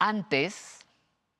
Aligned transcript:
Antes, 0.00 0.78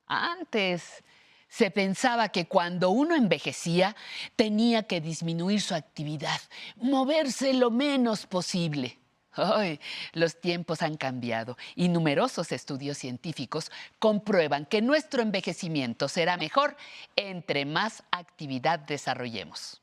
antes, 0.05 1.03
se 1.49 1.71
pensaba 1.71 2.29
que 2.29 2.47
cuando 2.47 2.91
uno 2.91 3.15
envejecía 3.15 3.95
tenía 4.35 4.83
que 4.83 5.01
disminuir 5.01 5.61
su 5.61 5.73
actividad, 5.73 6.39
moverse 6.75 7.53
lo 7.53 7.71
menos 7.71 8.27
posible. 8.27 8.99
Hoy 9.35 9.79
los 10.13 10.39
tiempos 10.39 10.83
han 10.83 10.95
cambiado 10.95 11.57
y 11.75 11.89
numerosos 11.89 12.51
estudios 12.51 12.99
científicos 12.99 13.71
comprueban 13.97 14.67
que 14.67 14.83
nuestro 14.83 15.23
envejecimiento 15.23 16.07
será 16.07 16.37
mejor 16.37 16.77
entre 17.15 17.65
más 17.65 18.03
actividad 18.11 18.77
desarrollemos. 18.77 19.81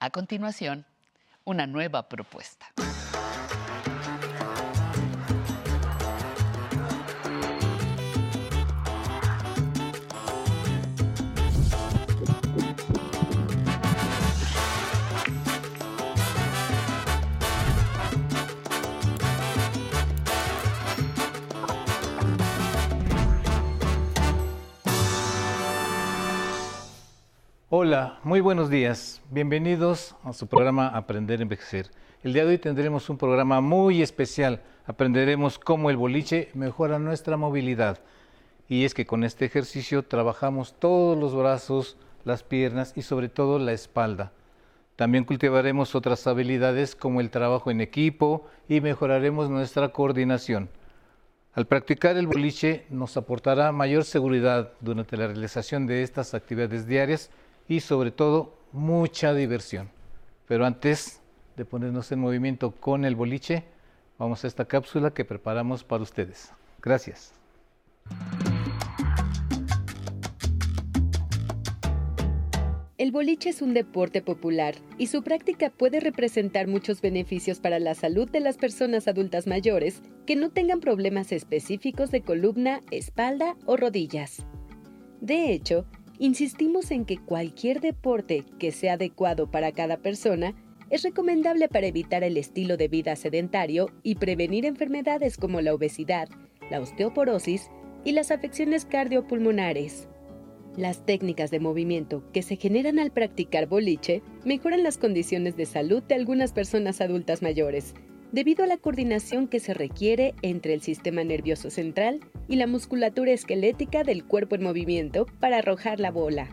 A 0.00 0.10
continuación, 0.10 0.86
una 1.44 1.68
nueva 1.68 2.08
propuesta. 2.08 2.66
Hola, 27.74 28.18
muy 28.22 28.42
buenos 28.42 28.68
días. 28.68 29.22
Bienvenidos 29.30 30.14
a 30.24 30.34
su 30.34 30.46
programa 30.46 30.88
Aprender 30.88 31.40
a 31.40 31.44
Envejecer. 31.44 31.90
El 32.22 32.34
día 32.34 32.44
de 32.44 32.50
hoy 32.50 32.58
tendremos 32.58 33.08
un 33.08 33.16
programa 33.16 33.62
muy 33.62 34.02
especial. 34.02 34.60
Aprenderemos 34.84 35.58
cómo 35.58 35.88
el 35.88 35.96
boliche 35.96 36.50
mejora 36.52 36.98
nuestra 36.98 37.38
movilidad. 37.38 38.00
Y 38.68 38.84
es 38.84 38.92
que 38.92 39.06
con 39.06 39.24
este 39.24 39.46
ejercicio 39.46 40.02
trabajamos 40.02 40.74
todos 40.78 41.16
los 41.16 41.34
brazos, 41.34 41.96
las 42.24 42.42
piernas 42.42 42.92
y 42.94 43.00
sobre 43.00 43.30
todo 43.30 43.58
la 43.58 43.72
espalda. 43.72 44.32
También 44.94 45.24
cultivaremos 45.24 45.94
otras 45.94 46.26
habilidades 46.26 46.94
como 46.94 47.22
el 47.22 47.30
trabajo 47.30 47.70
en 47.70 47.80
equipo 47.80 48.46
y 48.68 48.82
mejoraremos 48.82 49.48
nuestra 49.48 49.88
coordinación. 49.88 50.68
Al 51.54 51.66
practicar 51.66 52.18
el 52.18 52.26
boliche 52.26 52.84
nos 52.90 53.16
aportará 53.16 53.72
mayor 53.72 54.04
seguridad 54.04 54.72
durante 54.80 55.16
la 55.16 55.28
realización 55.28 55.86
de 55.86 56.02
estas 56.02 56.34
actividades 56.34 56.86
diarias 56.86 57.30
y 57.68 57.80
sobre 57.80 58.10
todo 58.10 58.54
mucha 58.72 59.34
diversión. 59.34 59.90
Pero 60.46 60.66
antes 60.66 61.20
de 61.56 61.64
ponernos 61.64 62.10
en 62.12 62.20
movimiento 62.20 62.72
con 62.72 63.04
el 63.04 63.16
boliche, 63.16 63.64
vamos 64.18 64.44
a 64.44 64.46
esta 64.46 64.64
cápsula 64.64 65.12
que 65.12 65.24
preparamos 65.24 65.84
para 65.84 66.02
ustedes. 66.02 66.52
Gracias. 66.80 67.34
El 73.02 73.10
boliche 73.10 73.50
es 73.50 73.62
un 73.62 73.74
deporte 73.74 74.22
popular 74.22 74.76
y 74.96 75.08
su 75.08 75.24
práctica 75.24 75.70
puede 75.70 75.98
representar 75.98 76.68
muchos 76.68 77.00
beneficios 77.00 77.58
para 77.58 77.80
la 77.80 77.96
salud 77.96 78.30
de 78.30 78.38
las 78.38 78.58
personas 78.58 79.08
adultas 79.08 79.48
mayores 79.48 80.02
que 80.24 80.36
no 80.36 80.50
tengan 80.50 80.78
problemas 80.78 81.32
específicos 81.32 82.12
de 82.12 82.20
columna, 82.20 82.80
espalda 82.92 83.56
o 83.66 83.76
rodillas. 83.76 84.46
De 85.20 85.52
hecho, 85.52 85.84
insistimos 86.22 86.92
en 86.92 87.04
que 87.04 87.18
cualquier 87.18 87.80
deporte 87.80 88.44
que 88.60 88.70
sea 88.70 88.92
adecuado 88.92 89.50
para 89.50 89.72
cada 89.72 89.96
persona 89.96 90.54
es 90.88 91.02
recomendable 91.02 91.68
para 91.68 91.88
evitar 91.88 92.22
el 92.22 92.36
estilo 92.36 92.76
de 92.76 92.86
vida 92.86 93.16
sedentario 93.16 93.88
y 94.04 94.14
prevenir 94.14 94.64
enfermedades 94.64 95.36
como 95.36 95.60
la 95.60 95.74
obesidad, 95.74 96.28
la 96.70 96.80
osteoporosis 96.80 97.72
y 98.04 98.12
las 98.12 98.30
afecciones 98.30 98.84
cardiopulmonares. 98.84 100.08
Las 100.76 101.04
técnicas 101.04 101.50
de 101.50 101.58
movimiento 101.58 102.22
que 102.32 102.42
se 102.42 102.54
generan 102.54 103.00
al 103.00 103.10
practicar 103.10 103.66
boliche 103.66 104.22
mejoran 104.44 104.84
las 104.84 104.98
condiciones 104.98 105.56
de 105.56 105.66
salud 105.66 106.04
de 106.04 106.14
algunas 106.14 106.52
personas 106.52 107.00
adultas 107.00 107.42
mayores, 107.42 107.94
debido 108.32 108.64
a 108.64 108.66
la 108.66 108.78
coordinación 108.78 109.46
que 109.46 109.60
se 109.60 109.74
requiere 109.74 110.34
entre 110.42 110.72
el 110.74 110.80
sistema 110.80 111.22
nervioso 111.22 111.70
central 111.70 112.20
y 112.48 112.56
la 112.56 112.66
musculatura 112.66 113.32
esquelética 113.32 114.02
del 114.02 114.24
cuerpo 114.24 114.54
en 114.54 114.62
movimiento 114.62 115.26
para 115.38 115.58
arrojar 115.58 116.00
la 116.00 116.10
bola. 116.10 116.48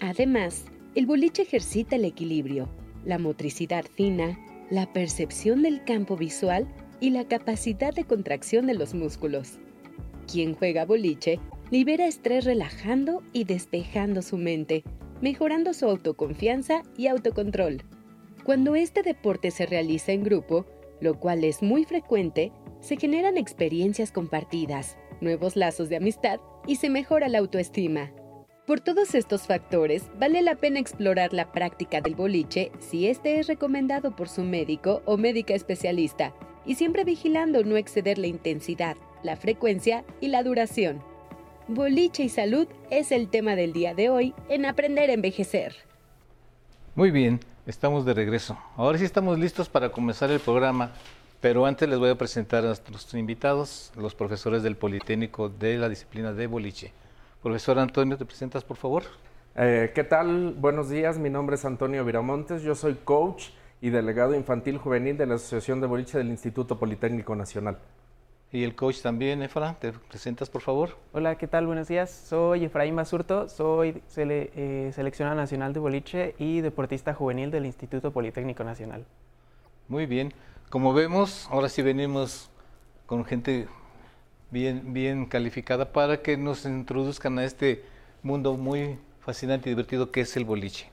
Además, 0.00 0.64
el 0.94 1.06
boliche 1.06 1.42
ejercita 1.42 1.96
el 1.96 2.04
equilibrio, 2.04 2.68
la 3.04 3.18
motricidad 3.18 3.84
fina, 3.84 4.38
la 4.70 4.92
percepción 4.92 5.62
del 5.62 5.84
campo 5.84 6.16
visual 6.16 6.66
y 7.00 7.10
la 7.10 7.26
capacidad 7.26 7.92
de 7.92 8.04
contracción 8.04 8.66
de 8.66 8.74
los 8.74 8.94
músculos. 8.94 9.58
Quien 10.30 10.54
juega 10.54 10.84
boliche 10.84 11.38
libera 11.70 12.06
estrés 12.06 12.44
relajando 12.44 13.22
y 13.32 13.44
despejando 13.44 14.22
su 14.22 14.38
mente, 14.38 14.84
mejorando 15.20 15.74
su 15.74 15.86
autoconfianza 15.86 16.82
y 16.96 17.08
autocontrol. 17.08 17.82
Cuando 18.44 18.76
este 18.76 19.02
deporte 19.02 19.50
se 19.50 19.66
realiza 19.66 20.12
en 20.12 20.22
grupo, 20.22 20.66
lo 21.00 21.18
cual 21.18 21.44
es 21.44 21.62
muy 21.62 21.84
frecuente, 21.84 22.52
se 22.80 22.96
generan 22.96 23.36
experiencias 23.36 24.12
compartidas, 24.12 24.96
nuevos 25.20 25.56
lazos 25.56 25.88
de 25.88 25.96
amistad 25.96 26.40
y 26.66 26.76
se 26.76 26.90
mejora 26.90 27.28
la 27.28 27.38
autoestima. 27.38 28.12
Por 28.66 28.80
todos 28.80 29.14
estos 29.14 29.42
factores, 29.42 30.10
vale 30.18 30.42
la 30.42 30.56
pena 30.56 30.80
explorar 30.80 31.32
la 31.32 31.52
práctica 31.52 32.00
del 32.00 32.16
boliche 32.16 32.72
si 32.80 33.06
este 33.06 33.38
es 33.38 33.46
recomendado 33.46 34.16
por 34.16 34.28
su 34.28 34.42
médico 34.42 35.02
o 35.04 35.16
médica 35.16 35.54
especialista, 35.54 36.34
y 36.64 36.74
siempre 36.74 37.04
vigilando 37.04 37.62
no 37.62 37.76
exceder 37.76 38.18
la 38.18 38.26
intensidad, 38.26 38.96
la 39.22 39.36
frecuencia 39.36 40.04
y 40.20 40.28
la 40.28 40.42
duración. 40.42 41.00
Boliche 41.68 42.24
y 42.24 42.28
salud 42.28 42.66
es 42.90 43.12
el 43.12 43.28
tema 43.28 43.54
del 43.54 43.72
día 43.72 43.94
de 43.94 44.08
hoy 44.08 44.34
en 44.48 44.66
Aprender 44.66 45.10
a 45.10 45.14
Envejecer. 45.14 45.74
Muy 46.96 47.10
bien, 47.10 47.40
estamos 47.66 48.04
de 48.04 48.14
regreso. 48.14 48.56
Ahora 48.76 48.96
sí 48.98 49.04
estamos 49.04 49.38
listos 49.38 49.68
para 49.68 49.90
comenzar 49.90 50.30
el 50.30 50.40
programa, 50.40 50.92
pero 51.40 51.66
antes 51.66 51.88
les 51.88 51.98
voy 51.98 52.10
a 52.10 52.14
presentar 52.14 52.64
a 52.64 52.68
nuestros 52.68 53.12
invitados, 53.14 53.92
los 53.96 54.14
profesores 54.14 54.62
del 54.62 54.76
Politécnico 54.76 55.48
de 55.48 55.76
la 55.76 55.88
disciplina 55.88 56.32
de 56.32 56.46
boliche. 56.46 56.92
Profesor 57.42 57.78
Antonio, 57.78 58.16
¿te 58.16 58.24
presentas 58.24 58.64
por 58.64 58.76
favor? 58.76 59.02
Eh, 59.56 59.90
¿Qué 59.94 60.04
tal? 60.04 60.54
Buenos 60.56 60.88
días, 60.88 61.18
mi 61.18 61.30
nombre 61.30 61.56
es 61.56 61.64
Antonio 61.64 62.04
Viramontes, 62.04 62.62
yo 62.62 62.74
soy 62.74 62.94
coach 62.94 63.48
y 63.80 63.90
delegado 63.90 64.34
infantil 64.34 64.78
juvenil 64.78 65.16
de 65.16 65.26
la 65.26 65.34
Asociación 65.34 65.80
de 65.80 65.86
Boliche 65.86 66.18
del 66.18 66.28
Instituto 66.28 66.78
Politécnico 66.78 67.34
Nacional. 67.34 67.78
Y 68.56 68.64
el 68.64 68.74
coach 68.74 69.02
también, 69.02 69.42
Efra, 69.42 69.76
¿te 69.78 69.92
presentas 69.92 70.48
por 70.48 70.62
favor? 70.62 70.96
Hola, 71.12 71.36
¿qué 71.36 71.46
tal? 71.46 71.66
Buenos 71.66 71.88
días. 71.88 72.10
Soy 72.10 72.64
Efraín 72.64 72.96
Basurto, 72.96 73.50
soy 73.50 74.02
eh, 74.16 74.90
seleccionado 74.94 75.36
nacional 75.36 75.74
de 75.74 75.80
boliche 75.80 76.34
y 76.38 76.62
deportista 76.62 77.12
juvenil 77.12 77.50
del 77.50 77.66
Instituto 77.66 78.12
Politécnico 78.12 78.64
Nacional. 78.64 79.04
Muy 79.88 80.06
bien. 80.06 80.32
Como 80.70 80.94
vemos, 80.94 81.46
ahora 81.50 81.68
sí 81.68 81.82
venimos 81.82 82.48
con 83.04 83.26
gente 83.26 83.68
bien, 84.50 84.94
bien 84.94 85.26
calificada 85.26 85.92
para 85.92 86.22
que 86.22 86.38
nos 86.38 86.64
introduzcan 86.64 87.38
a 87.38 87.44
este 87.44 87.84
mundo 88.22 88.54
muy 88.54 88.98
fascinante 89.20 89.68
y 89.68 89.72
divertido 89.72 90.10
que 90.10 90.22
es 90.22 90.34
el 90.34 90.46
boliche. 90.46 90.88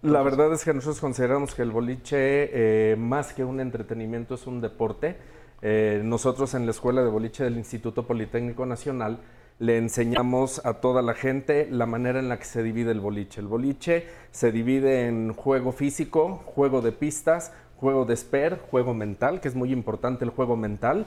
La 0.00 0.22
verdad 0.22 0.50
es 0.54 0.64
que 0.64 0.72
nosotros 0.72 0.98
consideramos 0.98 1.54
que 1.54 1.60
el 1.60 1.72
boliche, 1.72 2.92
eh, 2.92 2.96
más 2.96 3.34
que 3.34 3.44
un 3.44 3.60
entretenimiento, 3.60 4.36
es 4.36 4.46
un 4.46 4.62
deporte 4.62 5.36
eh, 5.62 6.00
nosotros 6.04 6.54
en 6.54 6.66
la 6.66 6.70
Escuela 6.70 7.02
de 7.02 7.10
Boliche 7.10 7.44
del 7.44 7.56
Instituto 7.56 8.06
Politécnico 8.06 8.66
Nacional 8.66 9.18
le 9.58 9.76
enseñamos 9.76 10.64
a 10.64 10.74
toda 10.74 11.02
la 11.02 11.14
gente 11.14 11.66
la 11.70 11.86
manera 11.86 12.20
en 12.20 12.28
la 12.28 12.38
que 12.38 12.44
se 12.44 12.62
divide 12.62 12.92
el 12.92 13.00
boliche. 13.00 13.40
El 13.40 13.48
boliche 13.48 14.06
se 14.30 14.52
divide 14.52 15.06
en 15.08 15.34
juego 15.34 15.72
físico, 15.72 16.42
juego 16.44 16.80
de 16.80 16.92
pistas, 16.92 17.52
juego 17.76 18.04
de 18.04 18.14
esper, 18.14 18.60
juego 18.70 18.94
mental, 18.94 19.40
que 19.40 19.48
es 19.48 19.56
muy 19.56 19.72
importante 19.72 20.24
el 20.24 20.30
juego 20.30 20.56
mental. 20.56 21.06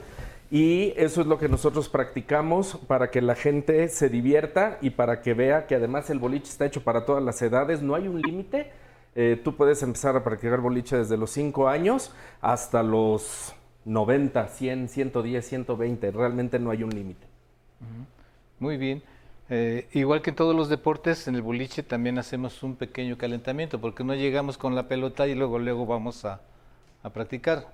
Y 0.50 0.94
eso 0.98 1.22
es 1.22 1.28
lo 1.28 1.38
que 1.38 1.48
nosotros 1.48 1.88
practicamos 1.88 2.78
para 2.88 3.10
que 3.10 3.22
la 3.22 3.36
gente 3.36 3.88
se 3.88 4.10
divierta 4.10 4.78
y 4.82 4.90
para 4.90 5.22
que 5.22 5.34
vea 5.34 5.66
que 5.66 5.76
además 5.76 6.10
el 6.10 6.20
boliche 6.20 6.50
está 6.50 6.66
hecho 6.66 6.84
para 6.84 7.06
todas 7.06 7.24
las 7.24 7.42
edades, 7.42 7.82
no 7.82 7.96
hay 7.96 8.10
un 8.10 8.22
límite. 8.22 8.70
Eh, 9.16 9.40
tú 9.42 9.56
puedes 9.56 9.82
empezar 9.82 10.18
a 10.18 10.26
practicar 10.26 10.60
boliche 10.60 10.98
desde 10.98 11.16
los 11.16 11.32
5 11.32 11.70
años 11.70 12.14
hasta 12.42 12.84
los 12.84 13.56
90, 13.86 14.48
100, 14.48 14.90
110, 14.90 15.46
120. 15.46 16.12
Realmente 16.12 16.60
no 16.60 16.72
hay 16.72 16.84
un 16.84 16.92
límite. 16.92 17.26
Muy 18.60 18.78
bien. 18.78 19.02
Eh, 19.54 19.90
igual 19.92 20.22
que 20.22 20.30
en 20.30 20.38
todos 20.38 20.56
los 20.56 20.70
deportes, 20.70 21.28
en 21.28 21.36
el 21.36 21.42
boliche 21.42 21.84
también 21.84 22.18
hacemos 22.18 22.64
un 22.64 22.78
pequeño 22.78 23.18
calentamiento, 23.18 23.82
porque 23.82 24.02
no 24.02 24.16
llegamos 24.16 24.58
con 24.58 24.76
la 24.76 24.88
pelota 24.88 25.28
y 25.28 25.36
luego 25.36 25.60
luego 25.60 25.86
vamos 25.86 26.24
a, 26.24 26.40
practicar. 27.14 27.68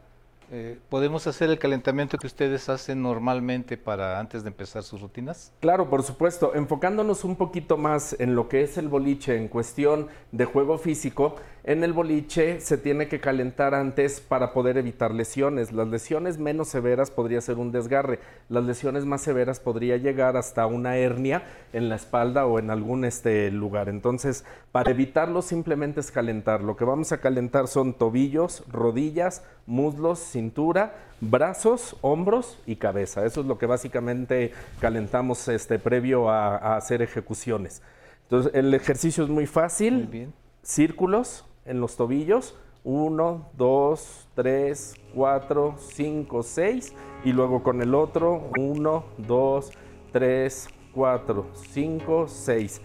Eh, 0.50 0.80
¿Podemos 0.90 1.28
hacer 1.28 1.52
el 1.52 1.60
calentamiento 1.60 2.18
que 2.18 2.26
ustedes 2.26 2.68
hacen 2.70 3.04
normalmente 3.04 3.78
para 3.78 4.20
antes 4.20 4.42
de 4.42 4.50
empezar 4.50 4.82
sus 4.82 5.02
rutinas? 5.02 5.52
Claro, 5.60 5.88
por 5.88 6.02
supuesto. 6.02 6.56
Enfocándonos 6.56 7.24
un 7.24 7.36
poquito 7.36 7.78
más 7.78 8.16
en 8.20 8.34
lo 8.34 8.50
que 8.50 8.64
es 8.64 8.80
el 8.80 8.88
boliche 8.88 9.36
en 9.36 9.48
cuestión 9.48 10.08
de 10.32 10.46
juego 10.46 10.80
físico, 10.80 11.36
en 11.68 11.84
el 11.84 11.92
boliche 11.92 12.62
se 12.62 12.78
tiene 12.78 13.10
que 13.10 13.20
calentar 13.20 13.76
antes 13.76 14.22
para 14.22 14.54
poder 14.54 14.78
evitar 14.78 15.14
lesiones. 15.14 15.74
Las 15.74 15.90
lesiones 15.90 16.38
menos 16.38 16.70
severas 16.70 17.12
podría 17.12 17.42
ser 17.42 17.58
un 17.58 17.74
desgarre. 17.74 18.22
Las 18.48 18.64
lesiones 18.64 19.04
más 19.04 19.20
severas 19.20 19.60
podría 19.60 19.98
llegar 19.98 20.38
hasta 20.38 20.66
una 20.66 20.96
hernia 20.96 21.44
en 21.74 21.90
la 21.90 21.98
espalda 21.98 22.46
o 22.46 22.58
en 22.58 22.70
algún 22.70 23.04
este 23.04 23.52
lugar. 23.52 23.90
Entonces, 23.90 24.46
para 24.72 24.92
evitarlo 24.92 25.42
simplemente 25.42 26.00
es 26.00 26.10
calentar. 26.10 26.64
Lo 26.64 26.78
que 26.78 26.86
vamos 26.86 27.12
a 27.12 27.20
calentar 27.20 27.68
son 27.68 27.94
tobillos, 27.94 28.64
rodillas, 28.72 29.44
muslos, 29.66 30.20
cintura, 30.20 30.96
brazos, 31.20 31.98
hombros 32.00 32.62
y 32.66 32.78
cabeza. 32.78 33.26
Eso 33.26 33.42
es 33.42 33.46
lo 33.46 33.58
que 33.58 33.66
básicamente 33.66 34.54
calentamos 34.80 35.46
este 35.50 35.80
previo 35.80 36.30
a, 36.30 36.56
a 36.56 36.78
hacer 36.78 37.02
ejecuciones. 37.02 37.82
Entonces, 38.24 38.54
el 38.56 38.74
ejercicio 38.74 39.26
es 39.26 39.30
muy 39.30 39.48
fácil. 39.48 39.96
Muy 39.96 40.06
bien. 40.06 40.34
Círculos, 40.64 41.46
en 41.68 41.80
los 41.80 41.96
tobillos. 41.96 42.56
1, 42.84 43.50
2, 43.58 44.28
3, 44.36 44.96
4, 45.14 45.76
5, 45.78 46.44
6. 46.44 46.94
Y 47.26 47.34
luego 47.34 47.64
con 47.64 47.82
el 47.82 47.94
otro. 47.94 48.50
1, 48.58 49.04
2, 49.18 49.72
3, 50.12 50.68
4, 50.94 51.46
5, 51.54 52.28
6. 52.28 52.82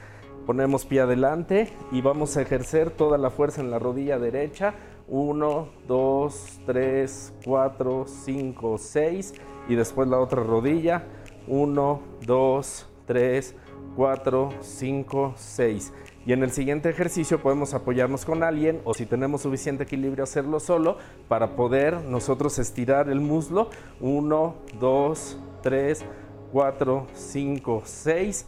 Ponemos 0.46 0.84
pie 0.84 1.02
adelante 1.02 1.72
y 1.92 2.00
vamos 2.00 2.36
a 2.36 2.42
ejercer 2.42 2.90
toda 2.90 3.16
la 3.16 3.30
fuerza 3.30 3.60
en 3.60 3.70
la 3.70 3.78
rodilla 3.78 4.18
derecha. 4.18 4.74
1, 5.08 5.68
2, 5.86 6.60
3, 6.66 7.34
4, 7.44 8.04
5, 8.06 8.78
6. 8.78 9.34
Y 9.68 9.74
después 9.76 10.08
la 10.08 10.18
otra 10.18 10.42
rodilla. 10.42 11.06
1, 11.46 12.02
2, 12.26 12.88
3, 13.06 13.54
4, 13.94 14.48
5, 14.60 15.34
6. 15.36 15.92
Y 16.24 16.32
en 16.32 16.42
el 16.42 16.52
siguiente 16.52 16.88
ejercicio 16.88 17.42
podemos 17.42 17.74
apoyarnos 17.74 18.24
con 18.24 18.42
alguien 18.42 18.80
o 18.84 18.94
si 18.94 19.06
tenemos 19.06 19.42
suficiente 19.42 19.82
equilibrio 19.82 20.22
hacerlo 20.22 20.60
solo 20.60 20.96
para 21.28 21.56
poder 21.56 22.00
nosotros 22.02 22.58
estirar 22.58 23.08
el 23.08 23.20
muslo. 23.20 23.70
1, 24.00 24.54
2, 24.78 25.38
3, 25.62 26.04
4, 26.52 27.06
5, 27.12 27.82
6. 27.84 28.46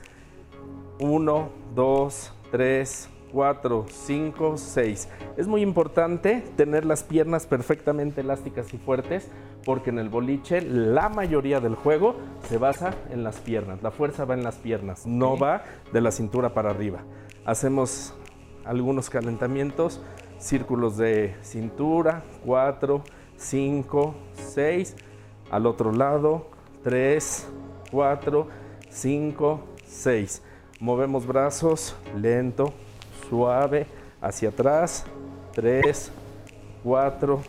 1, 1.00 1.48
2, 1.74 2.32
3, 2.52 3.08
4, 3.32 3.86
5, 3.90 4.56
6. 4.56 5.08
Es 5.36 5.48
muy 5.48 5.62
importante 5.62 6.44
tener 6.56 6.84
las 6.84 7.02
piernas 7.02 7.48
perfectamente 7.48 8.20
elásticas 8.20 8.72
y 8.72 8.78
fuertes 8.78 9.28
porque 9.64 9.90
en 9.90 9.98
el 9.98 10.08
boliche 10.08 10.60
la 10.60 11.08
mayoría 11.08 11.58
del 11.58 11.74
juego 11.74 12.14
se 12.48 12.58
basa 12.58 12.94
en 13.10 13.24
las 13.24 13.40
piernas. 13.40 13.82
La 13.82 13.90
fuerza 13.90 14.24
va 14.24 14.34
en 14.34 14.44
las 14.44 14.56
piernas, 14.56 15.06
no 15.06 15.36
va 15.36 15.64
de 15.92 16.00
la 16.00 16.12
cintura 16.12 16.54
para 16.54 16.70
arriba. 16.70 17.02
Hacemos 17.44 18.14
algunos 18.64 19.10
calentamientos, 19.10 20.00
círculos 20.38 20.96
de 20.96 21.36
cintura, 21.42 22.22
4, 22.46 23.04
5, 23.36 24.14
6. 24.32 24.96
Al 25.50 25.66
otro 25.66 25.92
lado, 25.92 26.48
3, 26.82 27.46
4, 27.90 28.48
5, 28.88 29.60
6. 29.84 30.42
Movemos 30.80 31.26
brazos 31.26 31.94
lento, 32.16 32.72
suave, 33.28 33.86
hacia 34.22 34.48
atrás. 34.48 35.04
3, 35.52 36.10
4, 36.82 37.42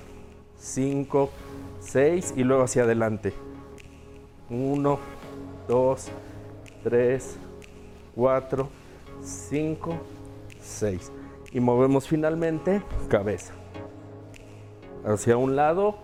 5, 0.57 1.29
6 1.79 2.33
y 2.35 2.43
luego 2.43 2.63
hacia 2.63 2.83
adelante. 2.83 3.33
1, 4.49 4.99
2, 5.69 6.07
3, 6.83 7.37
4, 8.13 8.63
5, 8.63 8.84
6. 9.25 11.11
Y 11.51 11.59
movemos 11.59 12.07
finalmente 12.07 12.81
cabeza. 13.09 13.53
Hacia 15.05 15.37
un 15.37 15.55
lado 15.55 15.97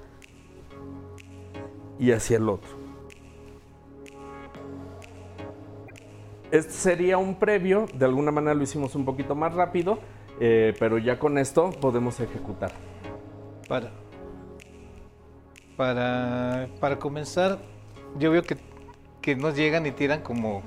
y 2.00 2.12
hacia 2.12 2.38
el 2.38 2.50
otro. 2.50 2.82
Este 6.52 6.72
sería 6.72 7.18
un 7.18 7.36
previo, 7.36 7.86
de 7.94 8.06
alguna 8.06 8.32
manera 8.32 8.54
lo 8.54 8.64
hicimos 8.64 8.96
un 8.96 9.06
poquito 9.06 9.36
más 9.36 9.54
rápido, 9.54 10.00
eh, 10.40 10.74
pero 10.80 10.98
ya 10.98 11.18
con 11.18 11.38
esto 11.38 11.70
podemos 11.80 12.20
ejecutar. 12.20 12.72
Para, 13.70 13.92
para, 15.78 16.68
para 16.82 17.00
comenzar, 17.00 17.60
yo 18.20 18.32
veo 18.32 18.44
que, 18.44 18.58
que 19.22 19.36
nos 19.36 19.56
llegan 19.56 19.86
y 19.86 19.92
tiran 19.92 20.22
como, 20.22 20.62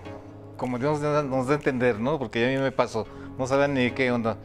como 0.57 0.79
Dios 0.79 1.01
nos 1.01 1.47
da, 1.47 1.53
a 1.53 1.57
entender, 1.57 1.99
¿no? 1.99 2.19
Porque 2.19 2.45
a 2.45 2.49
mí 2.49 2.63
me 2.63 2.73
pasó, 2.73 3.07
no 3.39 3.47
saben 3.47 3.75
ni 3.75 3.91
qué 3.91 4.11
onda. 4.11 4.37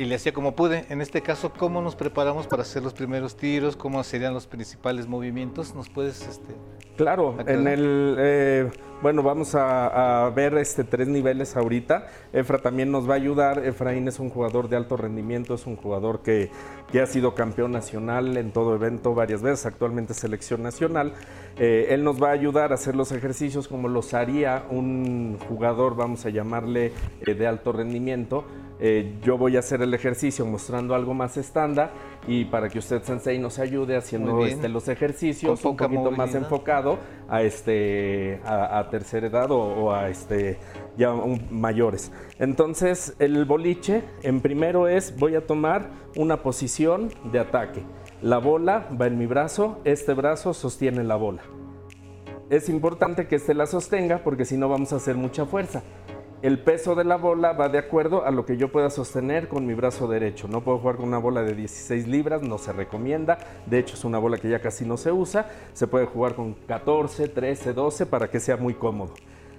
Y 0.00 0.06
le 0.06 0.14
hacía 0.14 0.32
como 0.32 0.56
pude. 0.56 0.86
En 0.88 1.02
este 1.02 1.20
caso, 1.20 1.52
¿cómo 1.52 1.82
nos 1.82 1.94
preparamos 1.94 2.46
para 2.46 2.62
hacer 2.62 2.82
los 2.82 2.94
primeros 2.94 3.36
tiros? 3.36 3.76
¿Cómo 3.76 4.02
serían 4.02 4.32
los 4.32 4.46
principales 4.46 5.06
movimientos? 5.06 5.74
¿Nos 5.74 5.90
puedes 5.90 6.26
este, 6.26 6.54
Claro, 6.96 7.36
en 7.46 7.68
el 7.68 8.16
eh, 8.18 8.70
bueno, 9.02 9.22
vamos 9.22 9.54
a, 9.54 10.26
a 10.26 10.30
ver 10.30 10.54
este 10.58 10.84
tres 10.84 11.08
niveles 11.08 11.56
ahorita. 11.56 12.06
Efra 12.32 12.58
también 12.58 12.90
nos 12.90 13.08
va 13.08 13.14
a 13.14 13.16
ayudar. 13.16 13.64
Efraín 13.64 14.08
es 14.08 14.18
un 14.18 14.28
jugador 14.28 14.68
de 14.68 14.76
alto 14.76 14.96
rendimiento, 14.98 15.54
es 15.54 15.66
un 15.66 15.76
jugador 15.76 16.20
que, 16.20 16.50
que 16.92 17.00
ha 17.00 17.06
sido 17.06 17.34
campeón 17.34 17.72
nacional 17.72 18.36
en 18.36 18.52
todo 18.52 18.74
evento 18.74 19.14
varias 19.14 19.40
veces, 19.40 19.64
actualmente 19.64 20.12
selección 20.12 20.62
nacional. 20.62 21.14
Eh, 21.58 21.88
él 21.90 22.04
nos 22.04 22.22
va 22.22 22.28
a 22.28 22.32
ayudar 22.32 22.72
a 22.72 22.74
hacer 22.74 22.94
los 22.94 23.12
ejercicios 23.12 23.68
como 23.68 23.88
los 23.88 24.12
haría 24.12 24.64
un 24.70 25.38
jugador, 25.48 25.96
vamos 25.96 26.26
a 26.26 26.30
llamarle, 26.30 26.92
eh, 27.26 27.34
de 27.34 27.46
alto 27.46 27.72
rendimiento. 27.72 28.44
Eh, 28.82 29.18
yo 29.22 29.36
voy 29.36 29.56
a 29.56 29.58
hacer 29.58 29.82
el 29.82 29.92
ejercicio 29.92 30.46
mostrando 30.46 30.94
algo 30.94 31.12
más 31.12 31.36
estándar 31.36 31.92
y 32.26 32.46
para 32.46 32.68
que 32.70 32.78
usted, 32.78 33.02
Sensei, 33.02 33.38
nos 33.38 33.58
ayude 33.58 33.94
haciendo 33.96 34.46
este, 34.46 34.68
los 34.70 34.88
ejercicios 34.88 35.62
un 35.66 35.76
poquito 35.76 36.10
más 36.16 36.34
enfocado 36.34 36.98
a 37.28 37.42
este 37.42 38.40
a, 38.44 38.78
a 38.78 38.88
tercera 38.88 39.26
edad 39.26 39.50
o, 39.50 39.58
o 39.60 39.92
a 39.92 40.08
este 40.08 40.58
ya 40.96 41.12
un- 41.12 41.46
mayores. 41.50 42.10
Entonces, 42.38 43.14
el 43.18 43.44
boliche 43.44 44.02
en 44.22 44.40
primero 44.40 44.88
es 44.88 45.14
voy 45.18 45.34
a 45.34 45.46
tomar 45.46 45.90
una 46.16 46.42
posición 46.42 47.10
de 47.30 47.38
ataque. 47.38 47.82
La 48.22 48.38
bola 48.38 48.88
va 49.00 49.06
en 49.08 49.18
mi 49.18 49.26
brazo, 49.26 49.78
este 49.84 50.14
brazo 50.14 50.54
sostiene 50.54 51.04
la 51.04 51.16
bola. 51.16 51.42
Es 52.48 52.68
importante 52.68 53.28
que 53.28 53.36
este 53.36 53.54
la 53.54 53.66
sostenga 53.66 54.18
porque 54.24 54.44
si 54.44 54.56
no 54.56 54.68
vamos 54.68 54.92
a 54.92 54.96
hacer 54.96 55.14
mucha 55.16 55.46
fuerza. 55.46 55.82
El 56.42 56.58
peso 56.58 56.94
de 56.94 57.04
la 57.04 57.16
bola 57.16 57.52
va 57.52 57.68
de 57.68 57.76
acuerdo 57.76 58.24
a 58.24 58.30
lo 58.30 58.46
que 58.46 58.56
yo 58.56 58.72
pueda 58.72 58.88
sostener 58.88 59.46
con 59.46 59.66
mi 59.66 59.74
brazo 59.74 60.08
derecho. 60.08 60.48
No 60.48 60.62
puedo 60.62 60.78
jugar 60.78 60.96
con 60.96 61.08
una 61.08 61.18
bola 61.18 61.42
de 61.42 61.54
16 61.54 62.08
libras, 62.08 62.40
no 62.40 62.56
se 62.56 62.72
recomienda. 62.72 63.36
De 63.66 63.78
hecho, 63.78 63.94
es 63.94 64.06
una 64.06 64.18
bola 64.18 64.38
que 64.38 64.48
ya 64.48 64.58
casi 64.58 64.86
no 64.86 64.96
se 64.96 65.12
usa. 65.12 65.50
Se 65.74 65.86
puede 65.86 66.06
jugar 66.06 66.34
con 66.34 66.54
14, 66.54 67.28
13, 67.28 67.74
12 67.74 68.06
para 68.06 68.30
que 68.30 68.40
sea 68.40 68.56
muy 68.56 68.72
cómodo. 68.72 69.12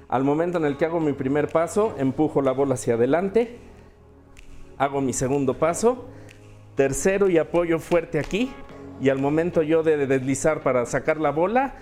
Al 0.10 0.24
momento 0.24 0.58
en 0.58 0.66
el 0.66 0.76
que 0.76 0.86
hago 0.86 1.00
mi 1.00 1.14
primer 1.14 1.50
paso, 1.50 1.94
empujo 2.00 2.42
la 2.42 2.52
bola 2.52 2.74
hacia 2.74 2.96
adelante. 2.96 3.60
Hago 4.80 5.02
mi 5.02 5.14
segundo 5.14 5.60
paso. 5.60 6.06
Tercero 6.74 7.30
y 7.30 7.38
apoyo 7.38 7.78
fuerte 7.78 8.18
aquí. 8.18 8.52
Y 9.00 9.10
al 9.10 9.20
momento 9.20 9.62
yo 9.62 9.84
de 9.84 10.08
deslizar 10.08 10.62
para 10.62 10.88
sacar 10.88 11.18
la 11.18 11.30
bola, 11.30 11.76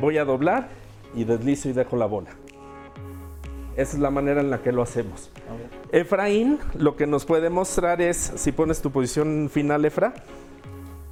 voy 0.00 0.18
a 0.18 0.24
doblar 0.24 0.68
y 1.12 1.24
deslizo 1.24 1.68
y 1.68 1.72
dejo 1.72 1.96
la 1.96 2.06
bola. 2.06 2.41
Esa 3.76 3.96
es 3.96 3.98
la 3.98 4.10
manera 4.10 4.40
en 4.40 4.50
la 4.50 4.62
que 4.62 4.72
lo 4.72 4.82
hacemos. 4.82 5.30
Efraín 5.90 6.58
lo 6.74 6.96
que 6.96 7.06
nos 7.06 7.24
puede 7.24 7.50
mostrar 7.50 8.00
es, 8.02 8.32
si 8.36 8.52
pones 8.52 8.82
tu 8.82 8.90
posición 8.90 9.48
final, 9.50 9.84
Efra, 9.84 10.14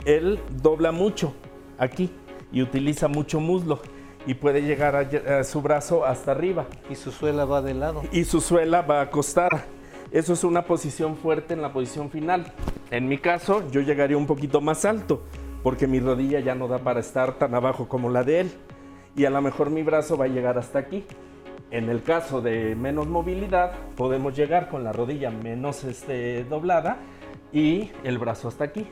él 0.05 0.39
dobla 0.63 0.93
mucho 0.93 1.35
aquí 1.79 2.11
y 2.53 2.63
utiliza 2.63 3.09
mucho 3.09 3.41
muslo 3.41 3.81
y 4.27 4.35
puede 4.35 4.63
llegar 4.63 4.97
a, 4.97 5.39
a 5.39 5.45
su 5.45 5.63
brazo 5.63 6.05
hasta 6.05 6.33
arriba 6.33 6.67
y 6.91 6.95
su 6.95 7.11
suela 7.11 7.45
va 7.47 7.63
de 7.63 7.75
lado. 7.75 8.03
y 8.13 8.25
su 8.25 8.41
suela 8.41 8.83
va 8.83 9.01
acostada. 9.01 9.65
Eso 10.13 10.33
es 10.33 10.43
una 10.45 10.65
posición 10.65 11.17
fuerte 11.17 11.55
en 11.55 11.63
la 11.63 11.73
posición 11.73 12.11
final. 12.11 12.53
En 12.91 13.09
mi 13.09 13.19
caso, 13.19 13.63
yo 13.71 13.81
llegaría 13.81 14.17
un 14.17 14.27
poquito 14.27 14.61
más 14.61 14.85
alto, 14.85 15.23
porque 15.63 15.87
mi 15.87 16.01
rodilla 16.01 16.41
ya 16.41 16.55
no 16.55 16.67
da 16.67 16.81
para 16.81 16.99
estar 17.01 17.39
tan 17.39 17.55
abajo 17.55 17.89
como 17.89 18.11
la 18.11 18.25
de 18.25 18.41
él. 18.41 18.51
Y 19.17 19.25
a 19.25 19.31
lo 19.31 19.41
mejor 19.41 19.71
mi 19.71 19.83
brazo 19.83 20.17
va 20.17 20.25
a 20.25 20.29
llegar 20.29 20.59
hasta 20.59 20.81
aquí. 20.81 21.05
En 21.71 21.89
el 21.89 22.03
caso 22.03 22.41
de 22.41 22.75
menos 22.75 23.07
movilidad, 23.07 23.73
podemos 23.97 24.37
llegar 24.37 24.69
con 24.69 24.83
la 24.83 24.93
rodilla 24.93 25.31
menos 25.31 25.85
este, 25.85 26.45
doblada 26.45 26.97
y 27.53 27.93
el 28.03 28.19
brazo 28.19 28.49
hasta 28.49 28.65
aquí. 28.65 28.87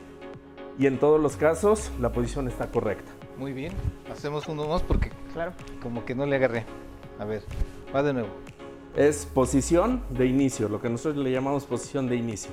Y 0.79 0.87
en 0.87 0.99
todos 0.99 1.21
los 1.21 1.37
casos, 1.37 1.91
la 2.01 2.13
posición 2.13 2.47
está 2.47 2.69
correcta. 2.71 3.11
Muy 3.37 3.53
bien, 3.53 3.73
hacemos 4.13 4.47
uno 4.49 4.69
más 4.69 4.83
porque 4.83 5.11
Claro. 5.33 5.53
como 5.83 6.05
que 6.05 6.15
no 6.15 6.25
le 6.25 6.37
agarré. 6.37 6.65
A 7.19 7.25
ver, 7.25 7.43
va 7.95 8.03
de 8.05 8.13
nuevo. 8.13 8.29
Es 8.97 9.27
posición 9.27 10.03
de 10.11 10.27
inicio, 10.27 10.69
lo 10.69 10.81
que 10.81 10.89
nosotros 10.89 11.23
le 11.23 11.33
llamamos 11.33 11.65
posición 11.67 12.09
de 12.09 12.15
inicio. 12.17 12.53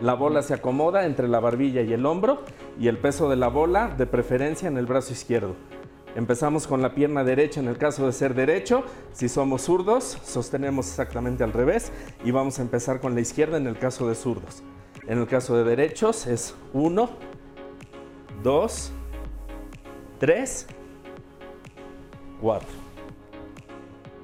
La 0.00 0.14
bola 0.14 0.42
se 0.42 0.54
acomoda 0.54 1.04
entre 1.04 1.28
la 1.28 1.40
barbilla 1.40 1.82
y 1.82 1.92
el 1.92 2.06
hombro 2.06 2.42
y 2.78 2.86
el 2.88 2.96
peso 2.96 3.28
de 3.28 3.36
la 3.36 3.48
bola 3.48 3.88
de 3.88 4.06
preferencia 4.06 4.68
en 4.68 4.78
el 4.78 4.86
brazo 4.86 5.12
izquierdo. 5.12 5.56
Empezamos 6.16 6.66
con 6.66 6.82
la 6.82 6.92
pierna 6.92 7.22
derecha 7.22 7.60
en 7.60 7.68
el 7.68 7.78
caso 7.78 8.06
de 8.06 8.12
ser 8.12 8.34
derecho. 8.34 8.82
Si 9.12 9.28
somos 9.28 9.62
zurdos, 9.62 10.18
sostenemos 10.24 10.88
exactamente 10.88 11.44
al 11.44 11.52
revés 11.52 11.92
y 12.24 12.32
vamos 12.32 12.58
a 12.58 12.62
empezar 12.62 13.00
con 13.00 13.14
la 13.14 13.20
izquierda 13.20 13.56
en 13.58 13.68
el 13.68 13.78
caso 13.78 14.08
de 14.08 14.16
zurdos. 14.16 14.62
En 15.06 15.18
el 15.18 15.28
caso 15.28 15.56
de 15.56 15.64
derechos 15.64 16.26
es 16.26 16.54
1, 16.72 17.10
2, 18.42 18.92
3, 20.18 20.66
4. 22.40 22.68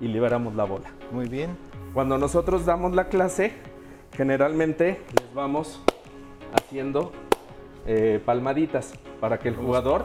Y 0.01 0.09
liberamos 0.09 0.57
la 0.57 0.65
bola. 0.65 0.91
Muy 1.13 1.29
bien. 1.29 1.57
Cuando 1.95 2.19
nosotros 2.19 2.67
damos 2.67 2.95
la 2.95 3.09
clase, 3.09 3.53
generalmente 4.13 5.01
les 5.19 5.35
vamos 5.35 5.81
haciendo 6.53 7.13
eh, 7.87 8.21
palmaditas 8.25 8.93
para 9.21 9.39
que 9.39 9.49
el 9.49 9.57
jugador 9.57 10.05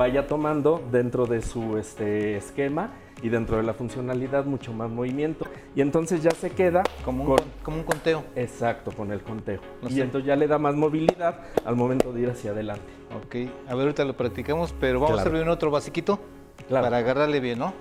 vaya 0.00 0.26
tomando 0.26 0.82
dentro 0.90 1.26
de 1.26 1.42
su 1.42 1.76
este, 1.76 2.34
esquema 2.34 2.88
y 3.22 3.28
dentro 3.28 3.58
de 3.58 3.62
la 3.64 3.74
funcionalidad 3.74 4.46
mucho 4.46 4.72
más 4.72 4.88
movimiento. 4.90 5.44
Y 5.76 5.82
entonces 5.82 6.22
ya 6.22 6.30
se 6.30 6.48
queda 6.48 6.82
Como 7.04 7.24
un, 7.24 7.28
con- 7.28 7.36
con- 7.36 7.46
como 7.62 7.76
un 7.76 7.82
conteo. 7.84 8.24
Exacto, 8.34 8.92
con 8.92 9.12
el 9.12 9.20
conteo. 9.20 9.60
No 9.82 9.90
y 9.90 9.92
sé. 9.92 10.00
entonces 10.00 10.26
ya 10.26 10.36
le 10.36 10.46
da 10.46 10.58
más 10.58 10.74
movilidad 10.74 11.40
al 11.66 11.76
momento 11.76 12.14
de 12.14 12.22
ir 12.22 12.30
hacia 12.30 12.52
adelante. 12.52 12.82
Ok. 13.14 13.50
A 13.68 13.74
ver, 13.74 13.82
ahorita 13.88 14.06
lo 14.06 14.16
practicamos, 14.16 14.74
pero 14.80 15.00
vamos 15.00 15.08
Claro. 15.10 15.18
a 15.18 15.20
hacer 15.20 15.32
bien 15.34 15.48
otro 15.50 15.70
basiquito 15.70 16.18
Claro. 16.66 16.84
para 16.86 16.96
agarrarle 16.96 17.38
bien, 17.40 17.58
¿no? 17.58 17.74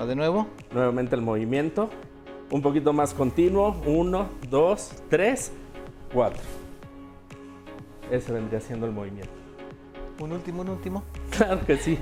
Va 0.00 0.06
de 0.06 0.16
nuevo. 0.16 0.46
Nuevamente 0.72 1.14
el 1.14 1.20
movimiento. 1.20 1.90
Un 2.50 2.62
poquito 2.62 2.94
más 2.94 3.12
continuo. 3.12 3.76
Uno, 3.84 4.28
dos, 4.48 4.92
tres, 5.10 5.52
cuatro. 6.10 6.40
Ese 8.10 8.32
vendría 8.32 8.60
siendo 8.62 8.86
el 8.86 8.92
movimiento. 8.92 9.41
Un 10.20 10.32
último, 10.32 10.62
un 10.62 10.68
último. 10.70 11.02
Claro 11.30 11.64
que 11.66 11.76
sí. 11.76 11.98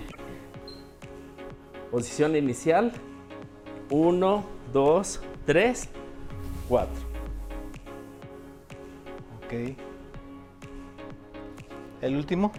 Posición 1.90 2.36
inicial. 2.36 2.92
Uno, 3.90 4.44
dos, 4.72 5.20
tres, 5.46 5.88
cuatro. 6.68 6.94
Ok. 9.44 9.76
El 12.02 12.16
último. 12.16 12.52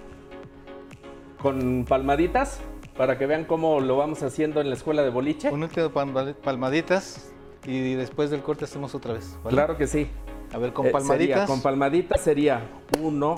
Con 1.42 1.86
palmaditas 1.88 2.60
para 2.98 3.18
que 3.18 3.26
vean 3.26 3.46
cómo 3.46 3.80
lo 3.80 3.98
vamos 3.98 4.22
haciendo 4.24 4.62
en 4.62 4.70
la 4.70 4.76
escuela 4.76 5.02
de 5.02 5.10
boliche. 5.10 5.50
Un 5.50 5.64
último 5.64 5.90
palma- 5.90 6.34
palmaditas 6.44 7.32
y 7.66 7.94
después 7.94 8.30
del 8.30 8.42
corte 8.42 8.66
hacemos 8.66 8.94
otra 8.94 9.14
vez. 9.14 9.38
¿vale? 9.44 9.56
Claro 9.56 9.78
que 9.78 9.88
sí. 9.88 10.08
A 10.54 10.58
ver, 10.58 10.74
con 10.74 10.88
Eh, 10.88 10.92
palmaditas. 10.92 11.18
sería- 11.40 11.46
con 11.48 11.62
palmaditas 11.62 12.22
sería 12.22 12.62
uno, 13.02 13.38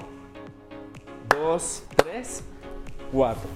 dos, 1.44 1.84
tres, 1.96 2.44
cuatro. 3.12 3.50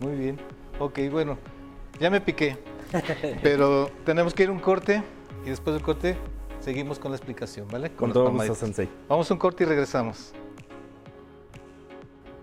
Muy 0.00 0.14
bien. 0.16 0.38
Ok, 0.78 0.98
bueno. 1.10 1.38
Ya 2.00 2.10
me 2.10 2.20
piqué. 2.20 2.56
pero 3.42 3.88
tenemos 4.04 4.34
que 4.34 4.42
ir 4.42 4.48
a 4.48 4.52
un 4.52 4.58
corte 4.58 5.02
y 5.46 5.50
después 5.50 5.74
del 5.74 5.82
corte 5.82 6.16
seguimos 6.58 6.98
con 6.98 7.12
la 7.12 7.16
explicación, 7.16 7.68
¿vale? 7.70 7.90
Con 7.90 8.08
las 8.08 8.14
todo 8.14 8.32
gusto. 8.32 8.54
Sensei. 8.54 8.88
Vamos 9.08 9.30
a 9.30 9.34
un 9.34 9.38
corte 9.38 9.62
y 9.62 9.66
regresamos. 9.66 10.32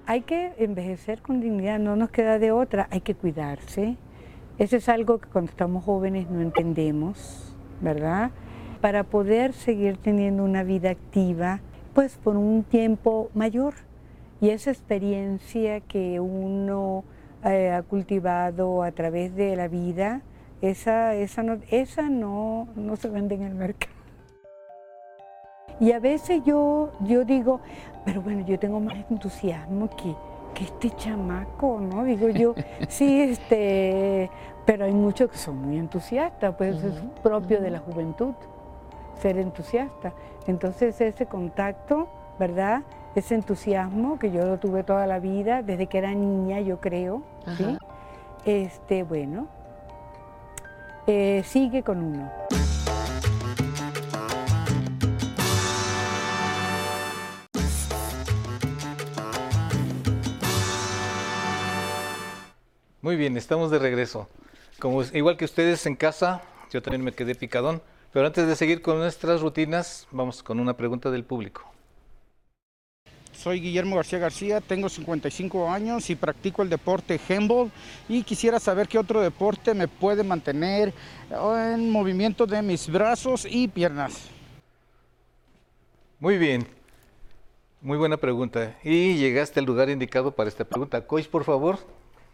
Hay 0.05 0.21
que 0.21 0.53
envejecer 0.57 1.21
con 1.21 1.41
dignidad, 1.41 1.79
no 1.79 1.97
nos 1.97 2.09
queda 2.11 2.39
de 2.39 2.53
otra, 2.53 2.87
hay 2.91 3.01
que 3.01 3.13
cuidarse. 3.13 3.97
Eso 4.57 4.77
es 4.77 4.87
algo 4.87 5.19
que 5.19 5.27
cuando 5.27 5.51
estamos 5.51 5.83
jóvenes 5.83 6.29
no 6.29 6.39
entendemos, 6.39 7.53
¿verdad? 7.81 8.31
Para 8.79 9.03
poder 9.03 9.51
seguir 9.51 9.97
teniendo 9.97 10.45
una 10.45 10.63
vida 10.63 10.91
activa, 10.91 11.59
pues 11.97 12.15
por 12.15 12.37
un 12.37 12.63
tiempo 12.63 13.31
mayor. 13.33 13.73
Y 14.39 14.51
esa 14.51 14.69
experiencia 14.69 15.79
que 15.79 16.19
uno 16.19 17.03
eh, 17.43 17.71
ha 17.71 17.81
cultivado 17.81 18.83
a 18.83 18.91
través 18.91 19.35
de 19.35 19.55
la 19.55 19.67
vida, 19.67 20.21
esa, 20.61 21.15
esa, 21.15 21.41
no, 21.41 21.57
esa 21.71 22.03
no, 22.03 22.67
no 22.75 22.97
se 22.97 23.09
vende 23.09 23.33
en 23.33 23.41
el 23.41 23.55
mercado. 23.55 23.95
Y 25.79 25.91
a 25.91 25.97
veces 25.97 26.43
yo, 26.45 26.91
yo 26.99 27.25
digo, 27.25 27.61
pero 28.05 28.21
bueno, 28.21 28.45
yo 28.45 28.59
tengo 28.59 28.79
más 28.79 28.97
entusiasmo 29.09 29.89
que, 29.89 30.13
que 30.53 30.65
este 30.65 30.91
chamaco, 30.91 31.81
¿no? 31.81 32.03
Digo 32.03 32.29
yo, 32.29 32.53
sí, 32.89 33.21
este, 33.23 34.29
pero 34.67 34.85
hay 34.85 34.93
muchos 34.93 35.31
que 35.31 35.37
son 35.39 35.57
muy 35.65 35.79
entusiastas, 35.79 36.53
pues 36.57 36.75
es 36.83 36.93
propio 37.23 37.59
de 37.59 37.71
la 37.71 37.79
juventud, 37.79 38.35
ser 39.19 39.39
entusiasta. 39.39 40.13
Entonces 40.47 40.99
ese 41.01 41.25
contacto, 41.25 42.07
¿verdad? 42.39 42.83
Ese 43.15 43.35
entusiasmo 43.35 44.17
que 44.17 44.31
yo 44.31 44.45
lo 44.45 44.57
tuve 44.57 44.83
toda 44.83 45.05
la 45.05 45.19
vida, 45.19 45.61
desde 45.61 45.87
que 45.87 45.97
era 45.97 46.13
niña, 46.13 46.61
yo 46.61 46.79
creo. 46.79 47.23
Este, 48.45 49.03
bueno, 49.03 49.47
eh, 51.05 51.43
sigue 51.45 51.83
con 51.83 52.01
uno. 52.01 52.31
Muy 63.01 63.15
bien, 63.15 63.37
estamos 63.37 63.71
de 63.71 63.79
regreso. 63.79 64.27
Como 64.79 65.01
igual 65.01 65.37
que 65.37 65.45
ustedes 65.45 65.85
en 65.85 65.95
casa, 65.95 66.41
yo 66.71 66.81
también 66.81 67.03
me 67.03 67.13
quedé 67.13 67.35
picadón. 67.35 67.81
Pero 68.17 68.25
antes 68.25 68.47
de 68.47 68.55
seguir 68.55 68.81
con 68.81 68.97
nuestras 68.97 69.41
rutinas, 69.41 70.07
vamos 70.09 70.41
con 70.41 70.59
una 70.59 70.75
pregunta 70.75 71.11
del 71.11 71.23
público. 71.23 71.71
Soy 73.31 73.61
Guillermo 73.61 73.95
García 73.95 74.17
García, 74.17 74.59
tengo 74.59 74.89
55 74.89 75.69
años 75.69 76.09
y 76.09 76.15
practico 76.15 76.63
el 76.63 76.69
deporte 76.71 77.21
handball 77.29 77.69
y 78.09 78.23
quisiera 78.23 78.59
saber 78.59 78.87
qué 78.87 78.97
otro 78.97 79.21
deporte 79.21 79.75
me 79.75 79.87
puede 79.87 80.23
mantener 80.23 80.95
en 81.29 81.91
movimiento 81.91 82.47
de 82.47 82.59
mis 82.63 82.91
brazos 82.91 83.45
y 83.47 83.67
piernas. 83.67 84.31
Muy 86.19 86.39
bien, 86.39 86.67
muy 87.81 87.99
buena 87.99 88.17
pregunta. 88.17 88.79
Y 88.83 89.17
llegaste 89.17 89.59
al 89.59 89.67
lugar 89.67 89.91
indicado 89.91 90.31
para 90.31 90.49
esta 90.49 90.65
pregunta. 90.65 91.05
Coach, 91.05 91.27
por 91.27 91.43
favor. 91.43 91.77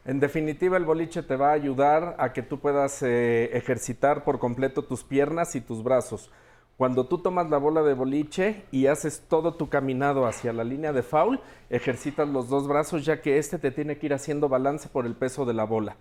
En 0.05 0.19
definitiva, 0.19 0.75
el 0.75 0.83
boliche 0.83 1.23
te 1.23 1.37
va 1.37 1.51
a 1.51 1.53
ayudar 1.53 2.15
a 2.19 2.33
que 2.33 2.41
tú 2.41 2.59
puedas 2.59 3.01
eh, 3.03 3.49
ejercitar 3.53 4.25
por 4.25 4.37
completo 4.37 4.83
tus 4.83 5.03
piernas 5.03 5.55
y 5.55 5.61
tus 5.61 5.81
brazos. 5.81 6.29
Cuando 6.75 7.05
tú 7.05 7.19
tomas 7.19 7.49
la 7.49 7.57
bola 7.57 7.83
de 7.83 7.93
boliche 7.93 8.65
y 8.71 8.87
haces 8.87 9.23
todo 9.29 9.53
tu 9.53 9.69
caminado 9.69 10.25
hacia 10.25 10.51
la 10.51 10.65
línea 10.65 10.91
de 10.91 11.03
foul, 11.03 11.39
ejercitas 11.69 12.27
los 12.27 12.49
dos 12.49 12.67
brazos 12.67 13.05
ya 13.05 13.21
que 13.21 13.37
este 13.37 13.59
te 13.59 13.71
tiene 13.71 13.97
que 13.97 14.07
ir 14.07 14.13
haciendo 14.13 14.49
balance 14.49 14.89
por 14.89 15.05
el 15.05 15.15
peso 15.15 15.45
de 15.45 15.53
la 15.53 15.63
bola. 15.63 15.95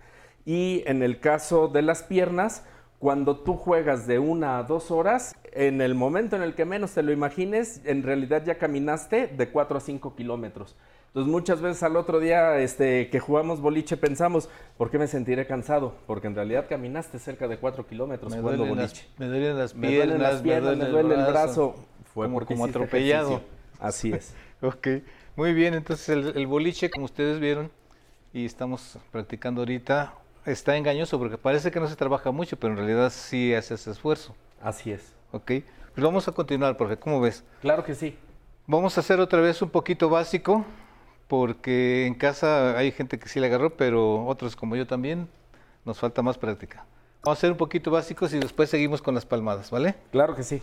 Y 0.45 0.83
en 0.85 1.01
el 1.01 1.21
caso 1.21 1.69
de 1.69 1.83
las 1.83 2.03
piernas, 2.03 2.65
cuando 2.99 3.37
tú 3.37 3.55
juegas 3.55 4.07
de 4.07 4.19
una 4.19 4.57
a 4.57 4.63
dos 4.63 4.91
horas, 4.91 5.35
en 5.51 5.79
el 5.79 5.95
momento 5.95 6.35
en 6.35 6.41
el 6.41 6.55
que 6.55 6.65
menos 6.65 6.93
te 6.93 7.03
lo 7.03 7.13
imagines, 7.13 7.81
en 7.85 8.03
realidad 8.03 8.43
ya 8.43 8.57
caminaste 8.57 9.27
de 9.27 9.49
4 9.49 9.77
a 9.77 9.79
5 9.79 10.15
kilómetros. 10.15 10.75
Entonces 11.13 11.31
muchas 11.31 11.61
veces 11.61 11.83
al 11.83 11.95
otro 11.95 12.19
día 12.19 12.57
este, 12.57 13.07
que 13.11 13.19
jugamos 13.19 13.61
boliche 13.61 13.97
pensamos, 13.97 14.49
¿por 14.79 14.89
qué 14.89 14.97
me 14.97 15.05
sentiré 15.05 15.45
cansado? 15.45 15.93
Porque 16.07 16.25
en 16.25 16.33
realidad 16.33 16.65
caminaste 16.67 17.19
cerca 17.19 17.47
de 17.47 17.57
4 17.57 17.85
kilómetros 17.85 18.33
Me 18.33 18.41
jugando 18.41 18.65
boliche. 18.65 19.05
las, 19.11 19.19
me 19.19 19.27
duelen 19.27 19.57
las 19.59 19.75
Me 19.75 19.87
piernas, 19.89 20.07
duelen 20.07 20.21
las 20.23 20.41
piernas, 20.41 20.77
me 20.77 20.85
duele 20.85 21.13
el 21.13 21.25
brazo. 21.27 21.75
Fue 22.15 22.25
como, 22.25 22.39
porque 22.39 22.55
como 22.55 22.65
hiciste 22.65 22.79
atropellado. 22.79 23.27
ejercicio. 23.33 23.53
Así 23.79 24.11
es. 24.11 24.33
Ok, 24.63 24.87
muy 25.35 25.53
bien. 25.53 25.75
Entonces 25.75 26.09
el, 26.09 26.35
el 26.37 26.47
boliche, 26.47 26.89
como 26.89 27.05
ustedes 27.05 27.39
vieron, 27.39 27.69
y 28.33 28.45
estamos 28.45 28.97
practicando 29.11 29.61
ahorita, 29.61 30.15
está 30.47 30.77
engañoso 30.77 31.19
porque 31.19 31.37
parece 31.37 31.69
que 31.69 31.79
no 31.79 31.87
se 31.87 31.95
trabaja 31.95 32.31
mucho, 32.31 32.57
pero 32.57 32.73
en 32.73 32.77
realidad 32.77 33.11
sí 33.11 33.53
hace 33.53 33.75
ese 33.75 33.91
esfuerzo. 33.91 34.33
Así 34.61 34.91
es. 34.91 35.13
Ok, 35.31 35.45
pues 35.93 36.03
vamos 36.03 36.27
a 36.27 36.31
continuar, 36.31 36.75
profe. 36.75 36.97
¿Cómo 36.97 37.21
ves? 37.21 37.43
Claro 37.61 37.83
que 37.83 37.93
sí. 37.93 38.17
Vamos 38.65 38.97
a 38.97 39.01
hacer 39.01 39.19
otra 39.19 39.41
vez 39.41 39.61
un 39.61 39.69
poquito 39.69 40.09
básico, 40.09 40.65
porque 41.33 42.05
en 42.05 42.13
casa 42.13 42.77
hay 42.77 42.91
gente 42.91 43.17
que 43.17 43.27
sí 43.27 43.39
le 43.39 43.47
agarró, 43.47 43.75
pero 43.75 44.23
otros 44.27 44.55
como 44.55 44.75
yo 44.75 44.85
también, 44.85 45.27
nos 45.83 45.97
falta 45.97 46.21
más 46.21 46.37
práctica. 46.37 46.85
Vamos 47.23 47.37
a 47.37 47.39
hacer 47.39 47.49
un 47.49 47.57
poquito 47.57 47.89
básicos 47.89 48.31
y 48.35 48.39
después 48.39 48.69
seguimos 48.69 49.01
con 49.01 49.15
las 49.15 49.25
palmadas, 49.25 49.71
¿vale? 49.71 49.95
Claro 50.11 50.35
que 50.35 50.43
sí. 50.43 50.61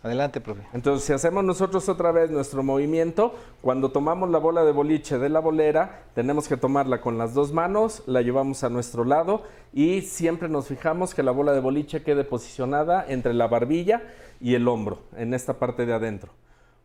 Adelante, 0.00 0.40
profe. 0.40 0.62
Entonces, 0.74 1.04
si 1.04 1.12
hacemos 1.12 1.42
nosotros 1.42 1.88
otra 1.88 2.12
vez 2.12 2.30
nuestro 2.30 2.62
movimiento, 2.62 3.34
cuando 3.62 3.90
tomamos 3.90 4.30
la 4.30 4.38
bola 4.38 4.62
de 4.62 4.70
boliche 4.70 5.18
de 5.18 5.28
la 5.28 5.40
bolera, 5.40 6.04
tenemos 6.14 6.46
que 6.46 6.56
tomarla 6.56 7.00
con 7.00 7.18
las 7.18 7.34
dos 7.34 7.52
manos, 7.52 8.04
la 8.06 8.22
llevamos 8.22 8.62
a 8.62 8.68
nuestro 8.68 9.04
lado 9.04 9.42
y 9.72 10.02
siempre 10.02 10.48
nos 10.48 10.68
fijamos 10.68 11.16
que 11.16 11.24
la 11.24 11.32
bola 11.32 11.50
de 11.52 11.58
boliche 11.58 12.04
quede 12.04 12.22
posicionada 12.22 13.04
entre 13.08 13.34
la 13.34 13.48
barbilla 13.48 14.02
y 14.40 14.54
el 14.54 14.68
hombro, 14.68 15.00
en 15.16 15.34
esta 15.34 15.54
parte 15.54 15.84
de 15.84 15.94
adentro. 15.94 16.30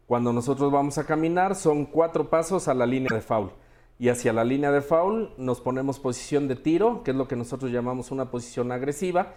Cuando 0.08 0.32
nosotros 0.32 0.72
vamos 0.72 0.98
a 0.98 1.06
caminar, 1.06 1.54
son 1.54 1.86
cuatro 1.86 2.30
pasos 2.30 2.70
a 2.70 2.74
la 2.74 2.86
línea 2.86 3.10
de 3.14 3.20
foul. 3.20 3.52
Y 4.00 4.08
hacia 4.08 4.32
la 4.32 4.46
línea 4.46 4.72
de 4.72 4.82
foul 4.82 5.34
nos 5.38 5.60
ponemos 5.60 6.00
posición 6.00 6.48
de 6.48 6.56
tiro, 6.56 7.04
que 7.04 7.12
es 7.12 7.18
lo 7.18 7.28
que 7.28 7.36
nosotros 7.36 7.72
llamamos 7.72 8.10
una 8.10 8.32
posición 8.32 8.72
agresiva. 8.72 9.34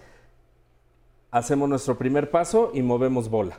Hacemos 1.33 1.69
nuestro 1.69 1.99
primer 1.99 2.31
paso 2.31 2.71
y 2.73 2.83
movemos 2.83 3.29
bola. 3.29 3.59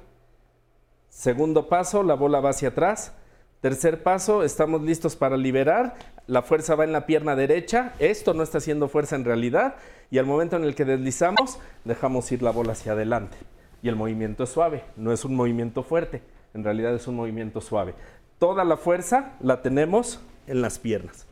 Segundo 1.10 1.68
paso, 1.68 2.02
la 2.02 2.14
bola 2.14 2.40
va 2.40 2.52
hacia 2.52 2.70
atrás. 2.70 3.14
Tercer 3.60 4.04
paso, 4.04 4.44
estamos 4.44 4.82
listos 4.82 5.18
para 5.18 5.36
liberar. 5.36 5.96
La 6.28 6.42
fuerza 6.42 6.76
va 6.76 6.86
en 6.86 6.94
la 6.94 7.06
pierna 7.06 7.36
derecha. 7.36 7.94
Esto 8.00 8.34
no 8.34 8.42
está 8.42 8.60
haciendo 8.60 8.88
fuerza 8.88 9.18
en 9.18 9.26
realidad. 9.26 9.76
Y 10.12 10.18
al 10.18 10.26
momento 10.26 10.56
en 10.56 10.64
el 10.64 10.76
que 10.76 10.86
deslizamos, 10.86 11.60
dejamos 11.84 12.32
ir 12.32 12.42
la 12.42 12.52
bola 12.52 12.72
hacia 12.72 12.94
adelante. 12.94 13.38
Y 13.82 13.90
el 13.90 13.98
movimiento 13.98 14.46
es 14.46 14.50
suave, 14.50 14.86
no 14.96 15.12
es 15.12 15.26
un 15.26 15.36
movimiento 15.36 15.84
fuerte. 15.84 16.22
En 16.54 16.64
realidad 16.64 16.94
es 16.94 17.08
un 17.08 17.16
movimiento 17.16 17.62
suave. 17.62 17.96
Toda 18.40 18.64
la 18.64 18.78
fuerza 18.78 19.34
la 19.40 19.62
tenemos 19.62 20.20
en 20.48 20.62
las 20.62 20.80
piernas. 20.80 21.28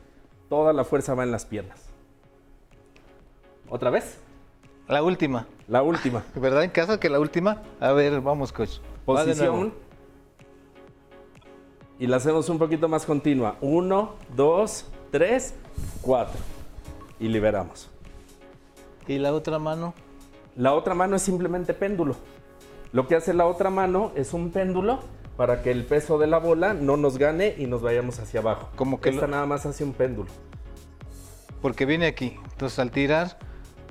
Toda 0.49 0.73
la 0.73 0.83
fuerza 0.83 1.13
va 1.15 1.23
en 1.23 1.31
las 1.31 1.45
piernas. 1.45 1.89
¿Otra 3.69 3.89
vez? 3.89 4.17
La 4.87 5.03
última. 5.03 5.45
La 5.67 5.83
última. 5.83 6.23
¿Verdad 6.35 6.63
en 6.63 6.71
casa 6.71 6.99
que 6.99 7.09
la 7.09 7.19
última? 7.19 7.61
A 7.79 7.91
ver, 7.91 8.21
vamos, 8.21 8.51
coach. 8.51 8.79
Posición. 9.05 9.73
Y 11.99 12.07
la 12.07 12.17
hacemos 12.17 12.49
un 12.49 12.57
poquito 12.57 12.87
más 12.87 13.05
continua. 13.05 13.57
Uno, 13.61 14.15
dos, 14.35 14.85
tres, 15.11 15.53
cuatro. 16.01 16.39
Y 17.19 17.27
liberamos. 17.27 17.89
¿Y 19.07 19.17
la 19.17 19.33
otra 19.33 19.59
mano? 19.59 19.93
La 20.55 20.73
otra 20.73 20.93
mano 20.93 21.17
es 21.17 21.21
simplemente 21.21 21.73
péndulo. 21.73 22.15
Lo 22.91 23.07
que 23.07 23.15
hace 23.15 23.33
la 23.33 23.45
otra 23.45 23.69
mano 23.69 24.11
es 24.15 24.33
un 24.33 24.51
péndulo 24.51 24.99
para 25.37 25.61
que 25.61 25.71
el 25.71 25.85
peso 25.85 26.17
de 26.17 26.27
la 26.27 26.37
bola 26.39 26.73
no 26.73 26.97
nos 26.97 27.17
gane 27.17 27.55
y 27.57 27.67
nos 27.67 27.81
vayamos 27.81 28.19
hacia 28.19 28.39
abajo. 28.39 28.69
Como 28.75 28.99
que 28.99 29.09
Esta 29.09 29.21
lo- 29.27 29.31
nada 29.31 29.45
más 29.45 29.65
hace 29.65 29.83
un 29.83 29.93
péndulo. 29.93 30.29
Porque 31.61 31.85
viene 31.85 32.07
aquí. 32.07 32.37
Entonces 32.51 32.79
al 32.79 32.91
tirar, 32.91 33.37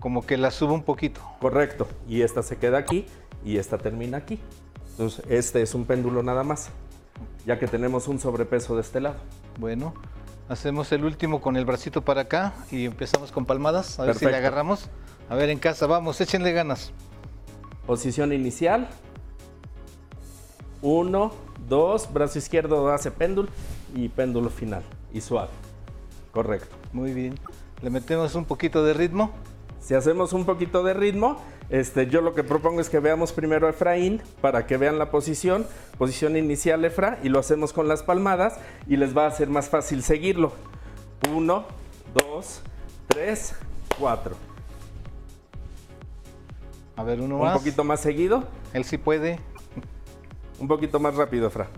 como 0.00 0.26
que 0.26 0.36
la 0.36 0.50
subo 0.50 0.74
un 0.74 0.82
poquito. 0.82 1.20
Correcto. 1.40 1.86
Y 2.08 2.22
esta 2.22 2.42
se 2.42 2.56
queda 2.56 2.78
aquí 2.78 3.06
y 3.44 3.58
esta 3.58 3.78
termina 3.78 4.18
aquí. 4.18 4.40
Entonces, 4.90 5.24
este 5.28 5.62
es 5.62 5.74
un 5.74 5.84
péndulo 5.84 6.22
nada 6.22 6.42
más. 6.42 6.70
Ya 7.46 7.58
que 7.58 7.66
tenemos 7.68 8.08
un 8.08 8.18
sobrepeso 8.18 8.74
de 8.74 8.80
este 8.82 9.00
lado. 9.00 9.16
Bueno, 9.58 9.94
hacemos 10.48 10.90
el 10.92 11.04
último 11.04 11.40
con 11.40 11.56
el 11.56 11.64
bracito 11.64 12.02
para 12.02 12.22
acá 12.22 12.52
y 12.70 12.84
empezamos 12.84 13.30
con 13.32 13.46
palmadas. 13.46 13.98
A 14.00 14.04
ver 14.04 14.16
si 14.16 14.26
le 14.26 14.36
agarramos. 14.36 14.90
A 15.28 15.34
ver, 15.34 15.50
en 15.50 15.58
casa, 15.58 15.86
vamos, 15.86 16.20
échenle 16.20 16.52
ganas. 16.52 16.92
Posición 17.88 18.34
inicial. 18.34 18.86
Uno, 20.82 21.32
dos, 21.70 22.12
brazo 22.12 22.38
izquierdo 22.38 22.90
hace 22.90 23.10
péndulo 23.10 23.48
y 23.94 24.10
péndulo 24.10 24.50
final. 24.50 24.82
Y 25.10 25.22
suave. 25.22 25.48
Correcto. 26.30 26.76
Muy 26.92 27.14
bien. 27.14 27.36
Le 27.80 27.88
metemos 27.88 28.34
un 28.34 28.44
poquito 28.44 28.84
de 28.84 28.92
ritmo. 28.92 29.30
Si 29.80 29.94
hacemos 29.94 30.34
un 30.34 30.44
poquito 30.44 30.82
de 30.82 30.92
ritmo, 30.92 31.40
este, 31.70 32.08
yo 32.08 32.20
lo 32.20 32.34
que 32.34 32.44
propongo 32.44 32.82
es 32.82 32.90
que 32.90 33.00
veamos 33.00 33.32
primero 33.32 33.66
a 33.66 33.70
Efraín 33.70 34.20
para 34.42 34.66
que 34.66 34.76
vean 34.76 34.98
la 34.98 35.10
posición, 35.10 35.66
posición 35.96 36.36
inicial 36.36 36.84
Efra, 36.84 37.18
y 37.22 37.30
lo 37.30 37.38
hacemos 37.38 37.72
con 37.72 37.88
las 37.88 38.02
palmadas 38.02 38.58
y 38.86 38.98
les 38.98 39.16
va 39.16 39.26
a 39.26 39.30
ser 39.30 39.48
más 39.48 39.70
fácil 39.70 40.02
seguirlo. 40.02 40.52
Uno, 41.34 41.64
dos, 42.12 42.60
tres, 43.08 43.54
cuatro. 43.98 44.47
A 46.98 47.02
ver, 47.04 47.20
uno 47.20 47.36
Un 47.36 47.42
más. 47.42 47.56
poquito 47.56 47.84
más 47.84 48.00
seguido, 48.00 48.44
Él 48.74 48.84
sí 48.84 48.98
puede. 48.98 49.38
un 50.58 50.66
poquito 50.68 50.98
más 50.98 51.14
rápido 51.14 51.46
Efra. 51.46 51.68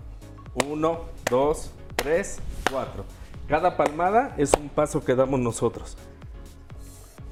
Uno, 0.67 1.01
dos, 1.29 1.71
tres, 1.95 2.39
cuatro. 2.69 3.05
Cada 3.47 3.77
palmada 3.77 4.33
es 4.37 4.51
un 4.59 4.67
paso 4.69 5.05
que 5.05 5.13
damos 5.15 5.39
nosotros. 5.39 5.95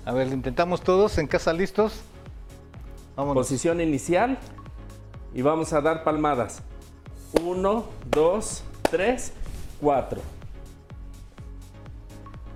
A 0.05 0.11
ver, 0.13 0.27
lo 0.27 0.33
intentamos 0.33 0.81
todos 0.81 1.17
en 1.17 1.27
casa 1.27 1.51
listos. 1.51 2.01
Vámonos. 3.15 3.35
Posición 3.47 3.81
inicial 3.81 4.37
y 5.33 5.41
vamos 5.41 5.73
a 5.73 5.81
dar 5.81 6.03
palmadas. 6.03 6.61
Uno, 7.43 7.85
dos, 8.09 8.63
tres, 8.89 9.33
cuatro. 9.81 10.21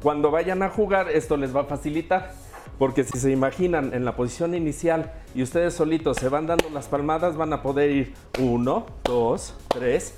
Cuando 0.01 0.31
vayan 0.31 0.61
a 0.63 0.69
jugar, 0.69 1.09
esto 1.09 1.37
les 1.37 1.55
va 1.55 1.61
a 1.61 1.65
facilitar. 1.65 2.33
Porque 2.79 3.03
si 3.03 3.19
se 3.19 3.31
imaginan 3.31 3.93
en 3.93 4.03
la 4.03 4.15
posición 4.15 4.55
inicial 4.55 5.13
y 5.35 5.43
ustedes 5.43 5.73
solitos 5.73 6.17
se 6.17 6.29
van 6.29 6.47
dando 6.47 6.69
las 6.69 6.87
palmadas, 6.87 7.37
van 7.37 7.53
a 7.53 7.61
poder 7.61 7.91
ir 7.91 8.13
uno, 8.39 8.85
dos, 9.03 9.55
tres 9.67 10.15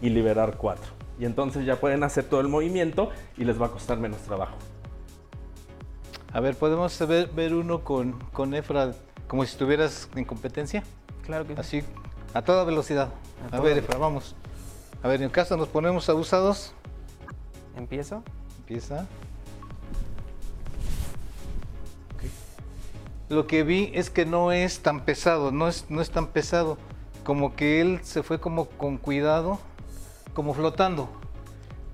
y 0.00 0.10
liberar 0.10 0.56
cuatro. 0.56 0.92
Y 1.18 1.24
entonces 1.24 1.66
ya 1.66 1.80
pueden 1.80 2.04
hacer 2.04 2.24
todo 2.24 2.40
el 2.40 2.48
movimiento 2.48 3.10
y 3.36 3.44
les 3.44 3.60
va 3.60 3.66
a 3.66 3.70
costar 3.70 3.98
menos 3.98 4.18
trabajo. 4.20 4.56
A 6.32 6.40
ver, 6.40 6.56
¿podemos 6.56 6.96
ver, 7.06 7.28
ver 7.30 7.54
uno 7.54 7.82
con, 7.82 8.12
con 8.32 8.54
Efra 8.54 8.92
como 9.26 9.44
si 9.44 9.50
estuvieras 9.52 10.08
en 10.14 10.24
competencia? 10.24 10.84
Claro 11.24 11.46
que 11.46 11.54
sí. 11.54 11.60
Así, 11.60 11.82
a 12.34 12.42
toda 12.42 12.64
velocidad. 12.64 13.08
A 13.42 13.46
A, 13.46 13.50
toda 13.50 13.62
ver. 13.62 13.78
Efra, 13.78 13.98
vamos. 13.98 14.36
A 15.02 15.08
ver, 15.08 15.22
en 15.22 15.30
casa 15.30 15.56
nos 15.56 15.68
ponemos 15.68 16.08
abusados. 16.08 16.72
Empiezo. 17.76 18.22
Empieza. 18.58 19.06
Lo 23.28 23.46
que 23.46 23.62
vi 23.62 23.90
es 23.94 24.10
que 24.10 24.24
no 24.26 24.52
es 24.52 24.80
tan 24.80 25.04
pesado, 25.04 25.50
no 25.52 25.68
es, 25.68 25.86
no 25.88 26.00
es 26.00 26.10
tan 26.10 26.28
pesado. 26.28 26.78
Como 27.24 27.54
que 27.56 27.80
él 27.80 28.00
se 28.02 28.22
fue 28.22 28.40
como 28.40 28.66
con 28.66 28.96
cuidado, 28.96 29.58
como 30.34 30.54
flotando. 30.54 31.10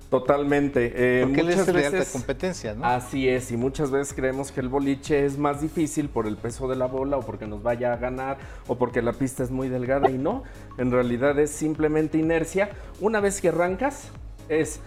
Totalmente. 0.09 0.93
Eh, 0.95 1.23
Porque 1.25 1.41
él 1.41 1.49
es 1.49 1.57
muchas 1.57 1.73
de 1.75 1.85
alta 1.85 1.97
veces- 1.99 2.13
competencia, 2.13 2.73
¿no? 2.75 2.85
Así 2.85 3.27
es, 3.27 3.51
y 3.51 3.57
muchas 3.57 3.91
veces 3.91 4.13
creemos 4.13 4.51
que 4.51 4.61
el 4.61 4.69
boliche 4.69 5.25
es 5.25 5.37
más 5.37 5.61
difícil 5.61 6.07
por 6.09 6.27
el 6.27 6.37
peso 6.37 6.67
de 6.69 6.75
la 6.75 6.85
bola 6.85 7.17
o 7.17 7.21
porque 7.21 7.47
nos 7.47 7.63
vaya 7.63 7.91
a 7.91 7.97
ganar 7.97 8.37
o 8.67 8.77
porque 8.77 9.01
la 9.01 9.13
pista 9.13 9.43
es 9.43 9.51
muy 9.51 9.67
delgada 9.67 10.09
y 10.09 10.17
no, 10.17 10.43
en 10.77 10.91
realidad 10.91 11.37
es 11.39 11.49
simplemente 11.51 12.17
inercia. 12.17 12.69
Una 13.01 13.19
vez 13.19 13.41
que 13.41 13.49
arrancas 13.49 14.09
es 14.47 14.79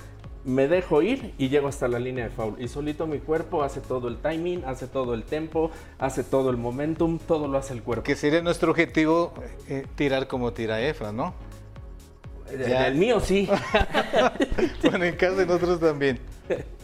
me 0.44 0.68
dejo 0.68 1.03
ir 1.03 1.35
y 1.38 1.48
llego 1.48 1.68
hasta 1.68 1.88
la 1.88 1.98
línea 1.98 2.24
de 2.24 2.31
foul 2.31 2.55
y 2.59 2.68
solito 2.68 3.07
mi 3.07 3.18
cuerpo 3.18 3.62
hace 3.62 3.81
todo 3.81 4.09
el 4.09 4.18
timing, 4.18 4.64
hace 4.64 4.87
todo 4.87 5.14
el 5.14 5.24
tempo, 5.24 5.70
hace 5.98 6.22
todo 6.24 6.51
el 6.51 6.57
momentum, 6.57 7.18
todo 7.18 7.48
lo 7.48 7.59
hace 7.59 7.74
el 7.74 7.83
cuerpo. 7.83 8.05
Que 8.05 8.16
sería 8.16 8.40
nuestro 8.42 8.70
objetivo 8.70 9.33
eh, 9.68 9.87
tirar 9.96 10.27
como 10.29 10.53
tira 10.53 10.81
Efra, 10.81 11.12
¿no? 11.12 11.35
ya. 12.66 12.87
El 12.87 12.94
mío 12.96 13.20
sí. 13.20 13.48
bueno, 14.83 15.05
en 15.05 15.16
casa 15.16 15.35
de 15.37 15.46
nosotros 15.46 15.81
también. 15.81 16.18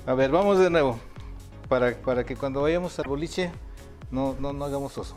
A 0.06 0.12
ver, 0.14 0.30
vamos 0.30 0.58
de 0.58 0.68
nuevo. 0.68 0.98
Para, 1.68 1.96
para 1.96 2.24
que 2.24 2.36
cuando 2.36 2.60
vayamos 2.60 2.98
al 2.98 3.06
boliche 3.08 3.50
no, 4.10 4.36
no, 4.38 4.52
no 4.52 4.66
hagamos 4.66 4.96
oso, 4.98 5.16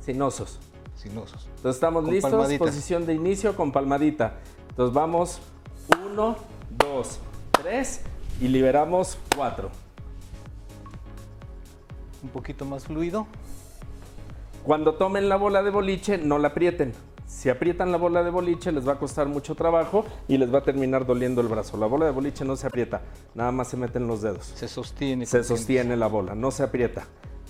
Sin 0.00 0.20
osos. 0.22 0.58
sin 0.96 1.16
osos. 1.18 1.46
Entonces 1.56 1.76
estamos 1.76 2.04
Con 2.04 2.14
listos, 2.14 2.30
palmadita. 2.30 2.64
posición 2.64 3.04
de 3.04 3.12
inicio 3.14 3.54
con 3.54 3.70
palmadita. 3.72 4.38
Entonces 4.70 4.94
vamos, 4.94 5.40
uno, 6.10 6.36
dos, 6.78 7.20
tres 7.50 8.02
y 8.40 8.48
liberamos 8.48 9.18
cuatro. 9.36 9.70
Un 12.22 12.28
poquito 12.30 12.64
más 12.64 12.84
fluido. 12.84 13.26
Cuando 14.64 14.94
tomen 14.94 15.28
la 15.28 15.36
bola 15.36 15.62
de 15.62 15.70
boliche, 15.70 16.18
no 16.18 16.38
la 16.38 16.48
aprieten. 16.48 16.92
Si 17.26 17.48
aprietan 17.48 17.90
la 17.90 17.98
bola 17.98 18.22
de 18.22 18.30
boliche, 18.30 18.70
les 18.70 18.86
va 18.86 18.92
a 18.92 18.98
costar 18.98 19.26
mucho 19.26 19.54
trabajo 19.54 20.04
y 20.28 20.36
les 20.36 20.52
va 20.52 20.58
a 20.58 20.62
terminar 20.62 21.06
doliendo 21.06 21.40
el 21.40 21.48
brazo. 21.48 21.76
La 21.78 21.86
bola 21.86 22.04
de 22.04 22.12
boliche 22.12 22.44
no 22.44 22.56
se 22.56 22.66
aprieta, 22.66 23.00
nada 23.34 23.50
más 23.50 23.68
se 23.68 23.76
meten 23.76 24.06
los 24.06 24.22
dedos. 24.22 24.52
Se 24.54 24.68
sostiene. 24.68 25.26
Se 25.26 25.42
sostiene 25.42 25.96
la 25.96 26.06
bola, 26.06 26.34
no 26.34 26.50
se 26.50 26.62
aprieta. 26.62 27.06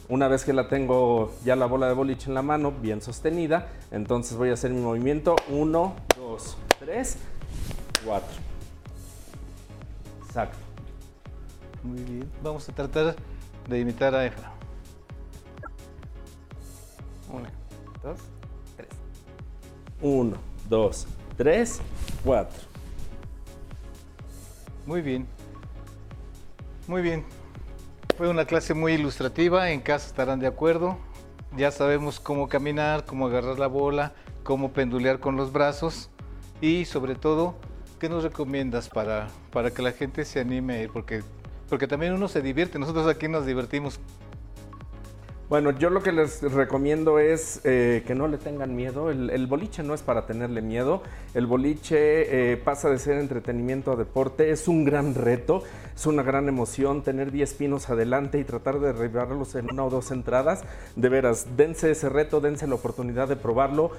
Una 0.08 0.28
vez 0.28 0.44
que 0.44 0.52
la 0.52 0.68
tengo 0.68 1.32
ya 1.44 1.56
la 1.56 1.66
bola 1.66 1.88
de 1.88 1.94
boliche 1.94 2.28
en 2.28 2.34
la 2.34 2.42
mano, 2.42 2.72
bien 2.72 3.02
sostenida, 3.02 3.68
entonces 3.90 4.36
voy 4.36 4.50
a 4.50 4.54
hacer 4.54 4.70
mi 4.70 4.80
movimiento. 4.80 5.36
Uno, 5.48 5.94
dos, 6.16 6.56
tres, 6.78 7.16
cuatro. 8.04 8.51
Exacto. 10.32 10.56
Muy 11.82 12.02
bien. 12.04 12.32
Vamos 12.42 12.66
a 12.66 12.72
tratar 12.72 13.14
de 13.68 13.80
imitar 13.80 14.14
a 14.14 14.24
Efra. 14.24 14.50
Una, 17.30 17.50
dos, 18.02 18.18
tres. 18.74 18.88
Uno, 20.00 20.36
dos, 20.70 21.06
tres, 21.36 21.82
cuatro. 22.24 22.62
Muy 24.86 25.02
bien. 25.02 25.26
Muy 26.88 27.02
bien. 27.02 27.26
Fue 28.16 28.30
una 28.30 28.46
clase 28.46 28.72
muy 28.72 28.94
ilustrativa, 28.94 29.70
en 29.70 29.82
casa 29.82 30.06
estarán 30.06 30.40
de 30.40 30.46
acuerdo. 30.46 30.96
Ya 31.58 31.70
sabemos 31.70 32.20
cómo 32.20 32.48
caminar, 32.48 33.04
cómo 33.04 33.26
agarrar 33.26 33.58
la 33.58 33.66
bola, 33.66 34.14
cómo 34.44 34.72
pendulear 34.72 35.20
con 35.20 35.36
los 35.36 35.52
brazos 35.52 36.08
y 36.62 36.86
sobre 36.86 37.16
todo, 37.16 37.54
¿qué 38.02 38.08
nos 38.08 38.24
recomiendas 38.24 38.88
para, 38.88 39.28
para 39.52 39.70
que 39.70 39.80
la 39.80 39.92
gente 39.92 40.24
se 40.24 40.40
anime 40.40 40.74
a 40.74 40.82
ir? 40.82 40.90
Porque, 40.90 41.22
porque 41.68 41.86
también 41.86 42.12
uno 42.12 42.26
se 42.26 42.42
divierte, 42.42 42.76
nosotros 42.80 43.06
aquí 43.06 43.28
nos 43.28 43.46
divertimos. 43.46 44.00
Bueno, 45.48 45.70
yo 45.70 45.88
lo 45.88 46.02
que 46.02 46.10
les 46.10 46.42
recomiendo 46.42 47.20
es 47.20 47.60
eh, 47.62 48.02
que 48.04 48.16
no 48.16 48.26
le 48.26 48.38
tengan 48.38 48.74
miedo. 48.74 49.08
El, 49.10 49.46
boliche 49.46 49.84
no 49.84 49.94
es 49.94 50.02
para 50.02 50.26
tenerle 50.26 50.62
miedo. 50.62 51.04
El 51.34 51.46
boliche 51.46 52.52
eh, 52.52 52.56
pasa 52.56 52.90
de 52.90 52.98
ser 52.98 53.18
entretenimiento 53.18 53.92
a 53.92 53.96
deporte. 53.96 54.50
Es 54.50 54.66
un 54.66 54.84
gran 54.84 55.14
reto, 55.14 55.62
es 55.94 56.04
una 56.04 56.24
gran 56.24 56.48
emoción 56.48 57.02
tener 57.02 57.30
10 57.30 57.54
pinos 57.54 57.88
adelante 57.88 58.40
y 58.40 58.44
tratar 58.44 58.80
de 58.80 58.94
derribarlos 58.94 59.54
en 59.54 59.70
una 59.70 59.84
o 59.84 59.90
dos 59.90 60.10
entradas. 60.10 60.64
De 60.96 61.08
veras, 61.08 61.46
dense 61.56 61.92
ese 61.92 62.08
reto, 62.08 62.40
dense 62.40 62.66
la 62.66 62.74
oportunidad 62.74 63.28
de 63.28 63.36
probarlo. 63.36 63.92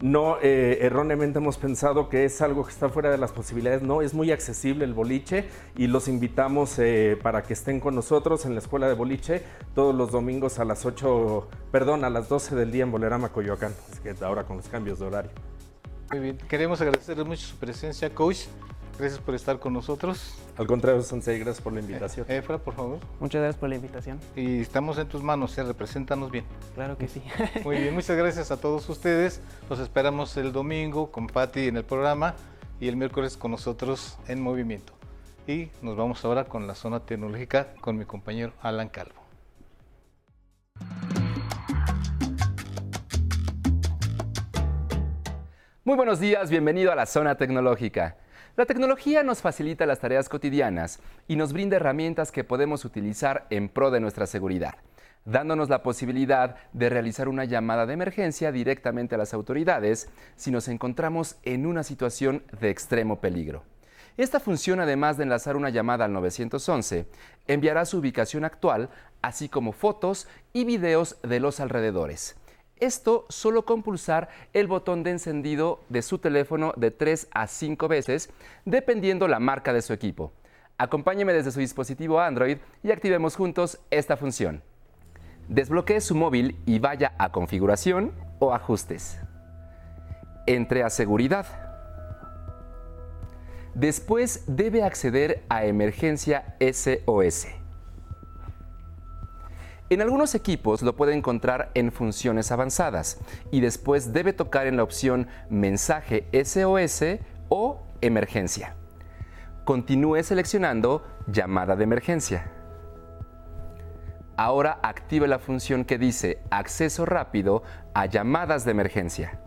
No 0.00 0.36
eh, 0.42 0.78
erróneamente 0.82 1.38
hemos 1.38 1.56
pensado 1.56 2.08
que 2.08 2.24
es 2.24 2.42
algo 2.42 2.64
que 2.64 2.70
está 2.70 2.88
fuera 2.88 3.10
de 3.10 3.18
las 3.18 3.32
posibilidades. 3.32 3.82
No, 3.82 4.02
es 4.02 4.14
muy 4.14 4.30
accesible 4.30 4.84
el 4.84 4.94
boliche 4.94 5.48
y 5.76 5.86
los 5.86 6.08
invitamos 6.08 6.78
eh, 6.78 7.18
para 7.22 7.42
que 7.42 7.54
estén 7.54 7.80
con 7.80 7.94
nosotros 7.94 8.44
en 8.44 8.54
la 8.54 8.60
escuela 8.60 8.88
de 8.88 8.94
boliche 8.94 9.42
todos 9.74 9.94
los 9.94 10.10
domingos 10.10 10.58
a 10.58 10.64
las 10.64 10.84
8, 10.84 11.48
perdón, 11.72 12.04
a 12.04 12.10
las 12.10 12.28
12 12.28 12.54
del 12.54 12.72
día 12.72 12.82
en 12.84 12.90
Bolerama, 12.90 13.30
Coyoacán. 13.30 13.72
Es 13.92 14.00
que 14.00 14.14
ahora 14.24 14.44
con 14.44 14.58
los 14.58 14.68
cambios 14.68 14.98
de 14.98 15.06
horario. 15.06 15.30
Muy 16.10 16.20
bien, 16.20 16.38
queremos 16.48 16.80
agradecerle 16.80 17.24
mucho 17.24 17.46
su 17.46 17.56
presencia, 17.56 18.14
coach. 18.14 18.46
Gracias 18.98 19.20
por 19.20 19.34
estar 19.34 19.58
con 19.58 19.74
nosotros. 19.74 20.34
Al 20.56 20.66
contrario, 20.66 21.02
Sensei, 21.02 21.38
gracias 21.38 21.62
por 21.62 21.74
la 21.74 21.80
invitación. 21.80 22.24
Eh, 22.30 22.38
Efra, 22.38 22.56
por 22.56 22.74
favor. 22.74 22.98
Muchas 23.20 23.42
gracias 23.42 23.60
por 23.60 23.68
la 23.68 23.74
invitación. 23.74 24.18
Y 24.34 24.60
estamos 24.60 24.96
en 24.96 25.06
tus 25.06 25.22
manos, 25.22 25.56
¿eh? 25.58 25.64
represéntanos 25.64 26.30
bien. 26.30 26.46
Claro 26.74 26.96
que 26.96 27.06
sí. 27.06 27.22
Muy 27.64 27.76
bien, 27.76 27.92
muchas 27.92 28.16
gracias 28.16 28.50
a 28.50 28.56
todos 28.58 28.88
ustedes. 28.88 29.42
Los 29.68 29.80
esperamos 29.80 30.34
el 30.38 30.50
domingo 30.50 31.12
con 31.12 31.26
Patti 31.26 31.68
en 31.68 31.76
el 31.76 31.84
programa 31.84 32.34
y 32.80 32.88
el 32.88 32.96
miércoles 32.96 33.36
con 33.36 33.50
nosotros 33.50 34.16
en 34.28 34.40
movimiento. 34.40 34.94
Y 35.46 35.68
nos 35.82 35.94
vamos 35.94 36.24
ahora 36.24 36.44
con 36.44 36.66
la 36.66 36.74
zona 36.74 37.00
tecnológica 37.00 37.74
con 37.82 37.98
mi 37.98 38.06
compañero 38.06 38.54
Alan 38.62 38.88
Calvo. 38.88 39.26
Muy 45.84 45.96
buenos 45.96 46.18
días, 46.18 46.48
bienvenido 46.50 46.90
a 46.90 46.94
la 46.94 47.04
zona 47.04 47.36
tecnológica. 47.36 48.16
La 48.56 48.64
tecnología 48.64 49.22
nos 49.22 49.42
facilita 49.42 49.84
las 49.84 49.98
tareas 50.00 50.30
cotidianas 50.30 51.00
y 51.28 51.36
nos 51.36 51.52
brinda 51.52 51.76
herramientas 51.76 52.32
que 52.32 52.42
podemos 52.42 52.86
utilizar 52.86 53.46
en 53.50 53.68
pro 53.68 53.90
de 53.90 54.00
nuestra 54.00 54.26
seguridad, 54.26 54.76
dándonos 55.26 55.68
la 55.68 55.82
posibilidad 55.82 56.56
de 56.72 56.88
realizar 56.88 57.28
una 57.28 57.44
llamada 57.44 57.84
de 57.84 57.92
emergencia 57.92 58.52
directamente 58.52 59.14
a 59.14 59.18
las 59.18 59.34
autoridades 59.34 60.08
si 60.36 60.50
nos 60.50 60.68
encontramos 60.68 61.36
en 61.42 61.66
una 61.66 61.82
situación 61.82 62.44
de 62.58 62.70
extremo 62.70 63.20
peligro. 63.20 63.62
Esta 64.16 64.40
función, 64.40 64.80
además 64.80 65.18
de 65.18 65.24
enlazar 65.24 65.54
una 65.54 65.68
llamada 65.68 66.06
al 66.06 66.14
911, 66.14 67.06
enviará 67.46 67.84
su 67.84 67.98
ubicación 67.98 68.46
actual, 68.46 68.88
así 69.20 69.50
como 69.50 69.72
fotos 69.72 70.28
y 70.54 70.64
videos 70.64 71.18
de 71.20 71.40
los 71.40 71.60
alrededores. 71.60 72.36
Esto 72.78 73.24
solo 73.30 73.64
con 73.64 73.82
pulsar 73.82 74.28
el 74.52 74.66
botón 74.66 75.02
de 75.02 75.12
encendido 75.12 75.80
de 75.88 76.02
su 76.02 76.18
teléfono 76.18 76.74
de 76.76 76.90
3 76.90 77.28
a 77.30 77.46
5 77.46 77.88
veces, 77.88 78.30
dependiendo 78.66 79.28
la 79.28 79.40
marca 79.40 79.72
de 79.72 79.80
su 79.80 79.94
equipo. 79.94 80.32
Acompáñeme 80.76 81.32
desde 81.32 81.52
su 81.52 81.60
dispositivo 81.60 82.20
Android 82.20 82.58
y 82.82 82.92
activemos 82.92 83.34
juntos 83.34 83.80
esta 83.90 84.18
función. 84.18 84.62
Desbloquee 85.48 86.02
su 86.02 86.14
móvil 86.14 86.58
y 86.66 86.78
vaya 86.78 87.14
a 87.16 87.32
Configuración 87.32 88.12
o 88.40 88.52
Ajustes. 88.52 89.20
Entre 90.46 90.82
a 90.82 90.90
Seguridad. 90.90 91.46
Después 93.72 94.44
debe 94.46 94.82
acceder 94.82 95.44
a 95.48 95.64
Emergencia 95.64 96.56
SOS. 96.60 97.46
En 99.88 100.00
algunos 100.00 100.34
equipos 100.34 100.82
lo 100.82 100.96
puede 100.96 101.14
encontrar 101.14 101.70
en 101.74 101.92
funciones 101.92 102.50
avanzadas 102.50 103.20
y 103.52 103.60
después 103.60 104.12
debe 104.12 104.32
tocar 104.32 104.66
en 104.66 104.76
la 104.76 104.82
opción 104.82 105.28
Mensaje 105.48 106.26
SOS 106.32 107.20
o 107.48 107.82
Emergencia. 108.00 108.74
Continúe 109.64 110.24
seleccionando 110.24 111.04
Llamada 111.28 111.76
de 111.76 111.84
emergencia. 111.84 112.50
Ahora 114.36 114.80
active 114.82 115.28
la 115.28 115.38
función 115.38 115.84
que 115.84 115.98
dice 115.98 116.42
Acceso 116.50 117.06
rápido 117.06 117.62
a 117.94 118.06
llamadas 118.06 118.64
de 118.64 118.72
emergencia. 118.72 119.40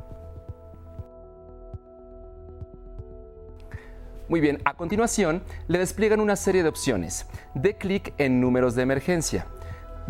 Muy 4.30 4.40
bien, 4.40 4.62
a 4.64 4.76
continuación 4.76 5.44
le 5.68 5.80
despliegan 5.80 6.22
una 6.22 6.38
serie 6.38 6.64
de 6.64 6.70
opciones. 6.70 7.28
De 7.56 7.76
clic 7.76 8.14
en 8.18 8.40
Números 8.40 8.76
de 8.76 8.84
emergencia 8.84 9.46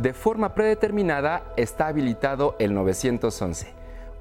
de 0.01 0.13
forma 0.13 0.53
predeterminada 0.53 1.51
está 1.57 1.87
habilitado 1.87 2.55
el 2.59 2.73
911. 2.73 3.67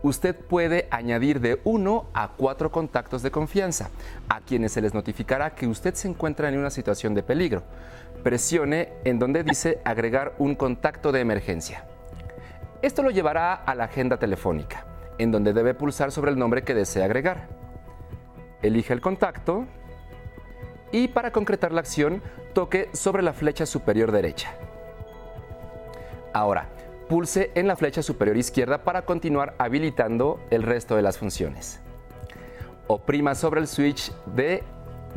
Usted 0.03 0.35
puede 0.35 0.89
añadir 0.91 1.41
de 1.41 1.61
uno 1.63 2.07
a 2.15 2.33
cuatro 2.37 2.73
contactos 2.73 3.23
de 3.23 3.31
confianza, 3.31 3.91
a 4.29 4.41
quienes 4.41 4.73
se 4.73 4.81
les 4.81 4.93
notificará 4.93 5.55
que 5.55 5.69
usted 5.69 5.95
se 5.95 6.09
encuentra 6.09 6.49
en 6.49 6.59
una 6.59 6.71
situación 6.71 7.15
de 7.15 7.23
peligro. 7.23 7.63
Presione 8.25 8.93
en 9.05 9.21
donde 9.21 9.45
dice 9.45 9.81
agregar 9.85 10.35
un 10.39 10.57
contacto 10.57 11.13
de 11.13 11.21
emergencia. 11.21 11.85
Esto 12.83 13.05
lo 13.05 13.11
llevará 13.11 13.55
a 13.55 13.75
la 13.77 13.85
agenda 13.85 14.19
telefónica, 14.19 14.85
en 15.19 15.31
donde 15.31 15.53
debe 15.53 15.75
pulsar 15.75 16.11
sobre 16.11 16.33
el 16.33 16.39
nombre 16.39 16.65
que 16.65 16.75
desea 16.75 17.05
agregar. 17.05 17.47
Elige 18.63 18.93
el 18.95 19.01
contacto 19.01 19.65
y 20.91 21.07
para 21.07 21.31
concretar 21.31 21.71
la 21.71 21.81
acción, 21.81 22.21
toque 22.53 22.89
sobre 22.95 23.23
la 23.23 23.33
flecha 23.33 23.65
superior 23.65 24.11
derecha. 24.11 24.57
Ahora, 26.33 26.69
pulse 27.09 27.51
en 27.55 27.67
la 27.67 27.77
flecha 27.77 28.03
superior 28.03 28.37
izquierda 28.37 28.85
para 28.85 29.03
continuar 29.03 29.55
habilitando 29.59 30.41
el 30.51 30.63
resto 30.63 30.97
de 30.97 31.03
las 31.03 31.19
funciones. 31.19 31.81
Oprima 32.87 33.35
sobre 33.35 33.61
el 33.61 33.67
switch 33.67 34.13
de 34.27 34.63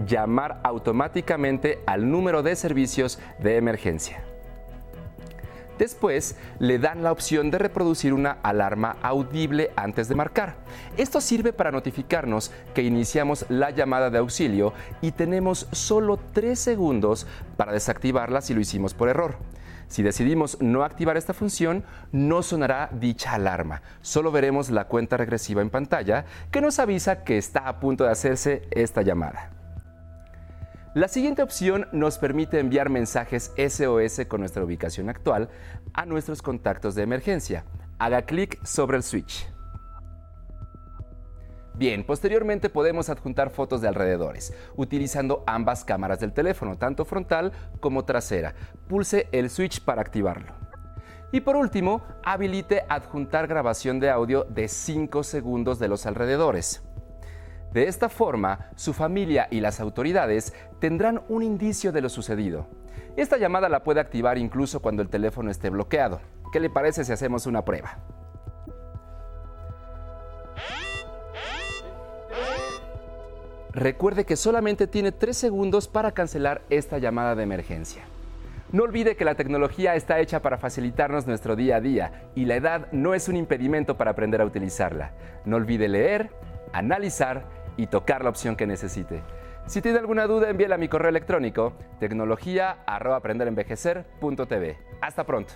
llamar 0.06 0.60
automáticamente 0.63 1.82
al 1.86 2.10
número 2.10 2.43
de 2.43 2.56
servicios 2.56 3.19
de 3.39 3.58
emergencia. 3.58 4.24
Después 5.78 6.36
le 6.60 6.78
dan 6.78 7.02
la 7.02 7.12
opción 7.12 7.50
de 7.50 7.58
reproducir 7.58 8.13
una 8.13 8.38
alarma 8.43 8.97
audible 9.02 9.71
antes 9.76 10.08
de 10.08 10.13
marcar. 10.13 10.58
Esto 10.95 11.19
sirve 11.19 11.54
para 11.54 11.71
notificarnos 11.71 12.52
que 12.76 12.84
iniciamos 12.84 13.45
la 13.50 13.71
llamada 13.71 14.12
de 14.12 14.19
auxilio 14.19 14.74
y 15.02 15.12
tenemos 15.12 15.67
solo 15.71 16.19
3 16.34 16.60
segundos 16.60 17.26
para 17.58 17.74
desactivarla 17.74 18.41
si 18.41 18.54
lo 18.54 18.62
hicimos 18.62 18.93
por 18.93 19.10
error. 19.10 19.38
Si 19.91 20.04
decidimos 20.04 20.58
no 20.62 20.86
activar 20.86 21.17
esta 21.17 21.34
función, 21.34 21.84
no 22.13 22.43
sonará 22.43 22.89
dicha 22.93 23.34
alarma. 23.34 23.82
Solo 23.99 24.32
veremos 24.32 24.69
la 24.69 24.86
cuenta 24.86 25.17
regresiva 25.17 25.62
en 25.62 25.69
pantalla 25.69 26.23
que 26.49 26.62
nos 26.62 26.80
avisa 26.80 27.25
que 27.25 27.38
está 27.38 27.67
a 27.67 27.82
punto 27.82 28.06
de 28.06 28.12
hacerse 28.12 28.62
esta 28.71 29.01
llamada. 29.01 29.49
La 30.93 31.10
siguiente 31.10 31.43
opción 31.43 31.89
nos 31.91 32.19
permite 32.19 32.60
enviar 32.60 32.89
mensajes 32.89 33.51
SOS 33.58 34.27
con 34.30 34.39
nuestra 34.39 34.63
ubicación 34.63 35.10
actual 35.10 35.49
a 35.93 36.06
nuestros 36.06 36.41
contactos 36.41 36.95
de 36.95 37.04
emergencia. 37.04 37.65
Haga 37.99 38.21
clic 38.21 38.63
sobre 38.63 38.95
el 38.95 39.04
switch. 39.04 39.45
Bien, 41.82 42.04
posteriormente 42.04 42.70
podemos 42.70 43.10
adjuntar 43.10 43.50
fotos 43.50 43.82
de 43.82 43.88
alrededores, 43.88 44.54
utilizando 44.76 45.44
ambas 45.48 45.84
cámaras 45.84 46.20
del 46.20 46.32
teléfono, 46.32 46.78
tanto 46.78 47.06
frontal 47.06 47.54
como 47.80 48.06
trasera. 48.06 48.54
Pulse 48.88 49.28
el 49.32 49.50
switch 49.50 49.84
para 49.84 50.00
activarlo. 50.00 50.54
Y 51.32 51.41
por 51.41 51.56
último, 51.56 52.04
habilite 52.24 52.84
adjuntar 52.88 53.48
grabación 53.48 54.00
de 54.00 54.12
audio 54.12 54.44
de 54.44 54.67
5 54.67 55.24
segundos 55.24 55.80
de 55.80 55.88
los 55.88 56.06
alrededores. 56.06 56.84
De 57.74 57.88
esta 57.88 58.10
forma, 58.10 58.70
su 58.76 58.94
familia 58.94 59.48
y 59.50 59.60
las 59.60 59.80
autoridades 59.80 60.54
tendrán 60.78 61.24
un 61.30 61.41
indicio 61.41 61.91
de 61.91 62.02
lo 62.02 62.10
sucedido. 62.10 62.67
Esta 63.17 63.39
llamada 63.39 63.70
la 63.70 63.82
puede 63.82 64.02
activar 64.02 64.38
incluso 64.38 64.84
cuando 64.84 65.02
el 65.02 65.10
teléfono 65.10 65.50
esté 65.50 65.72
bloqueado. 65.72 66.22
¿Qué 66.54 66.60
le 66.60 66.70
parece 66.70 67.04
si 67.04 67.12
hacemos 67.12 67.48
una 67.48 67.65
prueba? 67.65 68.20
Recuerde 73.73 74.25
que 74.25 74.36
solamente 74.36 74.86
tiene 74.86 75.13
3 75.13 75.38
segundos 75.38 75.88
para 75.88 76.12
cancelar 76.12 76.62
esta 76.69 76.97
llamada 76.97 77.36
de 77.36 77.43
emergencia. 77.43 78.03
No 78.73 78.84
olvide 78.84 79.15
que 79.15 79.23
la 79.23 79.36
tecnología 79.36 79.95
está 79.95 80.19
hecha 80.19 80.41
para 80.41 80.57
facilitarnos 80.57 81.25
nuestro 81.25 81.55
día 81.55 81.77
a 81.77 81.81
día 81.81 82.25
y 82.36 82.43
la 82.45 82.55
edad 82.55 82.91
no 82.91 83.13
es 83.13 83.29
un 83.29 83.38
impedimento 83.38 83.95
para 83.97 84.12
aprender 84.12 84.41
a 84.41 84.45
utilizarla. 84.45 85.13
No 85.45 85.55
olvide 85.55 85.88
leer, 85.88 86.31
analizar 86.73 87.45
y 87.77 87.88
tocar 87.88 88.23
la 88.23 88.29
opción 88.29 88.57
que 88.57 88.67
necesite. 88.67 89.21
Si 89.67 89.81
tiene 89.81 89.99
alguna 89.99 90.27
duda, 90.27 90.49
envíela 90.49 90.75
a 90.75 90.77
mi 90.77 90.89
correo 90.89 91.10
electrónico 91.10 91.71
tecnología@aprenderenvejecer.tv. 91.99 94.77
Hasta 95.01 95.23
pronto. 95.25 95.53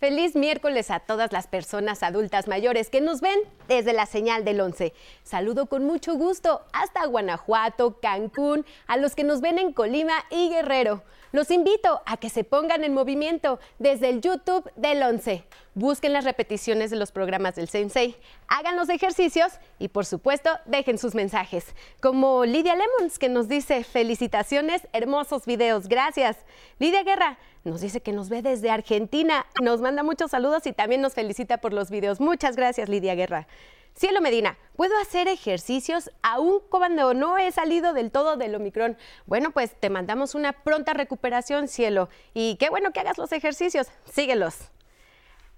Feliz 0.00 0.34
miércoles 0.34 0.90
a 0.90 1.00
todas 1.00 1.30
las 1.30 1.46
personas 1.46 2.02
adultas 2.02 2.48
mayores 2.48 2.88
que 2.88 3.02
nos 3.02 3.20
ven 3.20 3.38
desde 3.68 3.92
la 3.92 4.06
señal 4.06 4.46
del 4.46 4.62
11. 4.62 4.94
Saludo 5.24 5.66
con 5.66 5.84
mucho 5.84 6.14
gusto 6.14 6.62
hasta 6.72 7.04
Guanajuato, 7.04 8.00
Cancún, 8.00 8.64
a 8.86 8.96
los 8.96 9.14
que 9.14 9.24
nos 9.24 9.42
ven 9.42 9.58
en 9.58 9.74
Colima 9.74 10.14
y 10.30 10.48
Guerrero. 10.48 11.02
Los 11.32 11.50
invito 11.50 12.02
a 12.06 12.16
que 12.16 12.28
se 12.28 12.42
pongan 12.42 12.82
en 12.82 12.92
movimiento 12.92 13.60
desde 13.78 14.08
el 14.08 14.20
YouTube 14.20 14.70
del 14.74 15.02
11. 15.02 15.44
Busquen 15.74 16.12
las 16.12 16.24
repeticiones 16.24 16.90
de 16.90 16.96
los 16.96 17.12
programas 17.12 17.54
del 17.54 17.68
Sensei, 17.68 18.16
hagan 18.48 18.74
los 18.76 18.88
ejercicios 18.88 19.52
y 19.78 19.88
por 19.88 20.06
supuesto 20.06 20.50
dejen 20.66 20.98
sus 20.98 21.14
mensajes. 21.14 21.66
Como 22.00 22.44
Lidia 22.44 22.74
Lemons 22.74 23.18
que 23.18 23.28
nos 23.28 23.46
dice 23.46 23.84
felicitaciones, 23.84 24.88
hermosos 24.92 25.46
videos, 25.46 25.86
gracias. 25.86 26.36
Lidia 26.80 27.04
Guerra 27.04 27.38
nos 27.62 27.80
dice 27.80 28.00
que 28.00 28.12
nos 28.12 28.28
ve 28.28 28.42
desde 28.42 28.70
Argentina, 28.70 29.46
nos 29.62 29.80
manda 29.80 30.02
muchos 30.02 30.32
saludos 30.32 30.66
y 30.66 30.72
también 30.72 31.00
nos 31.00 31.14
felicita 31.14 31.58
por 31.58 31.72
los 31.72 31.90
videos. 31.90 32.20
Muchas 32.20 32.56
gracias 32.56 32.88
Lidia 32.88 33.14
Guerra. 33.14 33.46
Cielo 33.94 34.20
Medina, 34.20 34.56
¿puedo 34.76 34.96
hacer 34.98 35.28
ejercicios 35.28 36.10
aún 36.22 36.60
cuando 36.70 37.12
no 37.12 37.36
he 37.36 37.52
salido 37.52 37.92
del 37.92 38.10
todo 38.10 38.36
del 38.36 38.54
Omicron? 38.54 38.96
Bueno, 39.26 39.50
pues 39.50 39.74
te 39.78 39.90
mandamos 39.90 40.34
una 40.34 40.52
pronta 40.52 40.94
recuperación, 40.94 41.68
Cielo. 41.68 42.08
Y 42.32 42.56
qué 42.56 42.70
bueno 42.70 42.92
que 42.92 43.00
hagas 43.00 43.18
los 43.18 43.32
ejercicios. 43.32 43.88
Síguelos. 44.10 44.70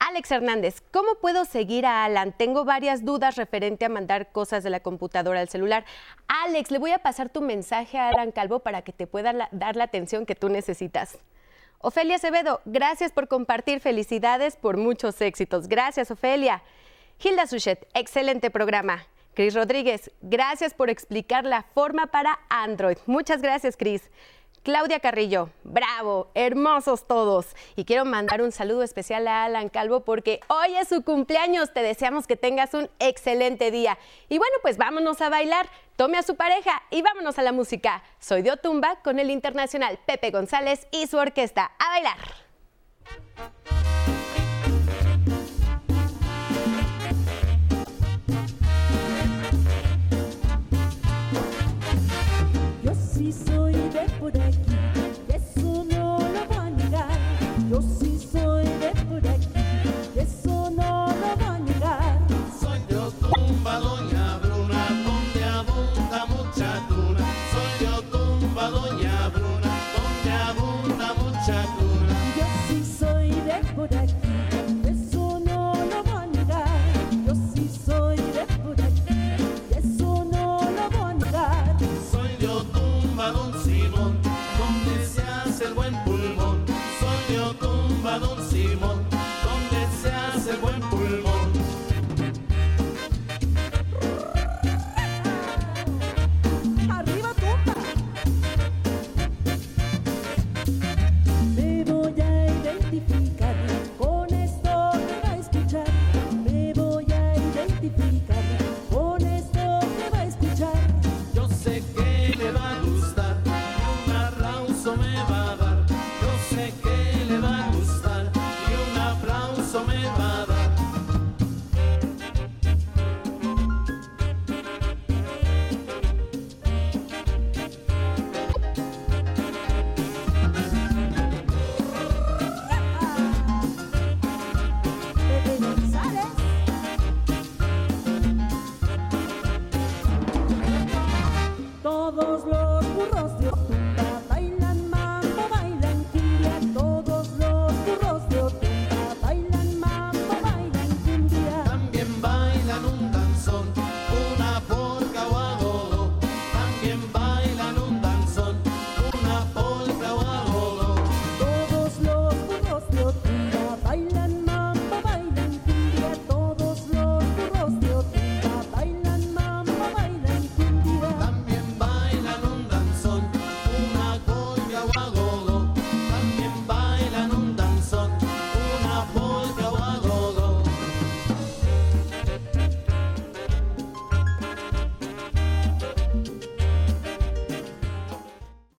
Alex 0.00 0.32
Hernández, 0.32 0.82
¿cómo 0.92 1.14
puedo 1.20 1.44
seguir 1.44 1.86
a 1.86 2.04
Alan? 2.04 2.32
Tengo 2.36 2.64
varias 2.64 3.04
dudas 3.04 3.36
referente 3.36 3.84
a 3.84 3.88
mandar 3.88 4.32
cosas 4.32 4.64
de 4.64 4.70
la 4.70 4.80
computadora 4.80 5.38
al 5.38 5.48
celular. 5.48 5.84
Alex, 6.26 6.72
le 6.72 6.80
voy 6.80 6.90
a 6.90 6.98
pasar 6.98 7.28
tu 7.28 7.40
mensaje 7.40 7.98
a 7.98 8.08
Alan 8.08 8.32
Calvo 8.32 8.58
para 8.58 8.82
que 8.82 8.92
te 8.92 9.06
pueda 9.06 9.48
dar 9.52 9.76
la 9.76 9.84
atención 9.84 10.26
que 10.26 10.34
tú 10.34 10.48
necesitas. 10.48 11.20
Ofelia 11.78 12.16
Acevedo, 12.16 12.60
gracias 12.64 13.12
por 13.12 13.28
compartir. 13.28 13.78
Felicidades 13.78 14.56
por 14.56 14.76
muchos 14.76 15.20
éxitos. 15.20 15.68
Gracias, 15.68 16.10
Ofelia. 16.10 16.62
Hilda 17.22 17.46
Suchet, 17.46 17.88
excelente 17.94 18.50
programa. 18.50 19.06
Cris 19.34 19.54
Rodríguez, 19.54 20.10
gracias 20.20 20.74
por 20.74 20.90
explicar 20.90 21.44
la 21.44 21.62
forma 21.62 22.08
para 22.08 22.38
Android. 22.50 22.98
Muchas 23.06 23.40
gracias, 23.40 23.76
Cris. 23.76 24.10
Claudia 24.62 25.00
Carrillo, 25.00 25.50
bravo, 25.64 26.30
hermosos 26.34 27.08
todos. 27.08 27.56
Y 27.74 27.84
quiero 27.84 28.04
mandar 28.04 28.42
un 28.42 28.52
saludo 28.52 28.84
especial 28.84 29.26
a 29.26 29.44
Alan 29.44 29.68
Calvo 29.68 30.04
porque 30.04 30.38
hoy 30.46 30.76
es 30.76 30.88
su 30.88 31.02
cumpleaños. 31.02 31.72
Te 31.72 31.82
deseamos 31.82 32.28
que 32.28 32.36
tengas 32.36 32.72
un 32.74 32.88
excelente 33.00 33.72
día. 33.72 33.98
Y 34.28 34.38
bueno, 34.38 34.54
pues 34.62 34.76
vámonos 34.76 35.20
a 35.20 35.30
bailar. 35.30 35.68
Tome 35.96 36.16
a 36.16 36.22
su 36.22 36.36
pareja 36.36 36.80
y 36.90 37.02
vámonos 37.02 37.38
a 37.38 37.42
la 37.42 37.50
música. 37.50 38.04
Soy 38.20 38.42
de 38.42 38.52
Otumba 38.52 39.00
con 39.02 39.18
el 39.18 39.30
internacional 39.30 39.98
Pepe 40.06 40.30
González 40.30 40.86
y 40.92 41.08
su 41.08 41.16
orquesta. 41.16 41.72
A 41.78 41.88
bailar. 41.90 42.18
por 54.22 54.40
ahí. 54.40 54.61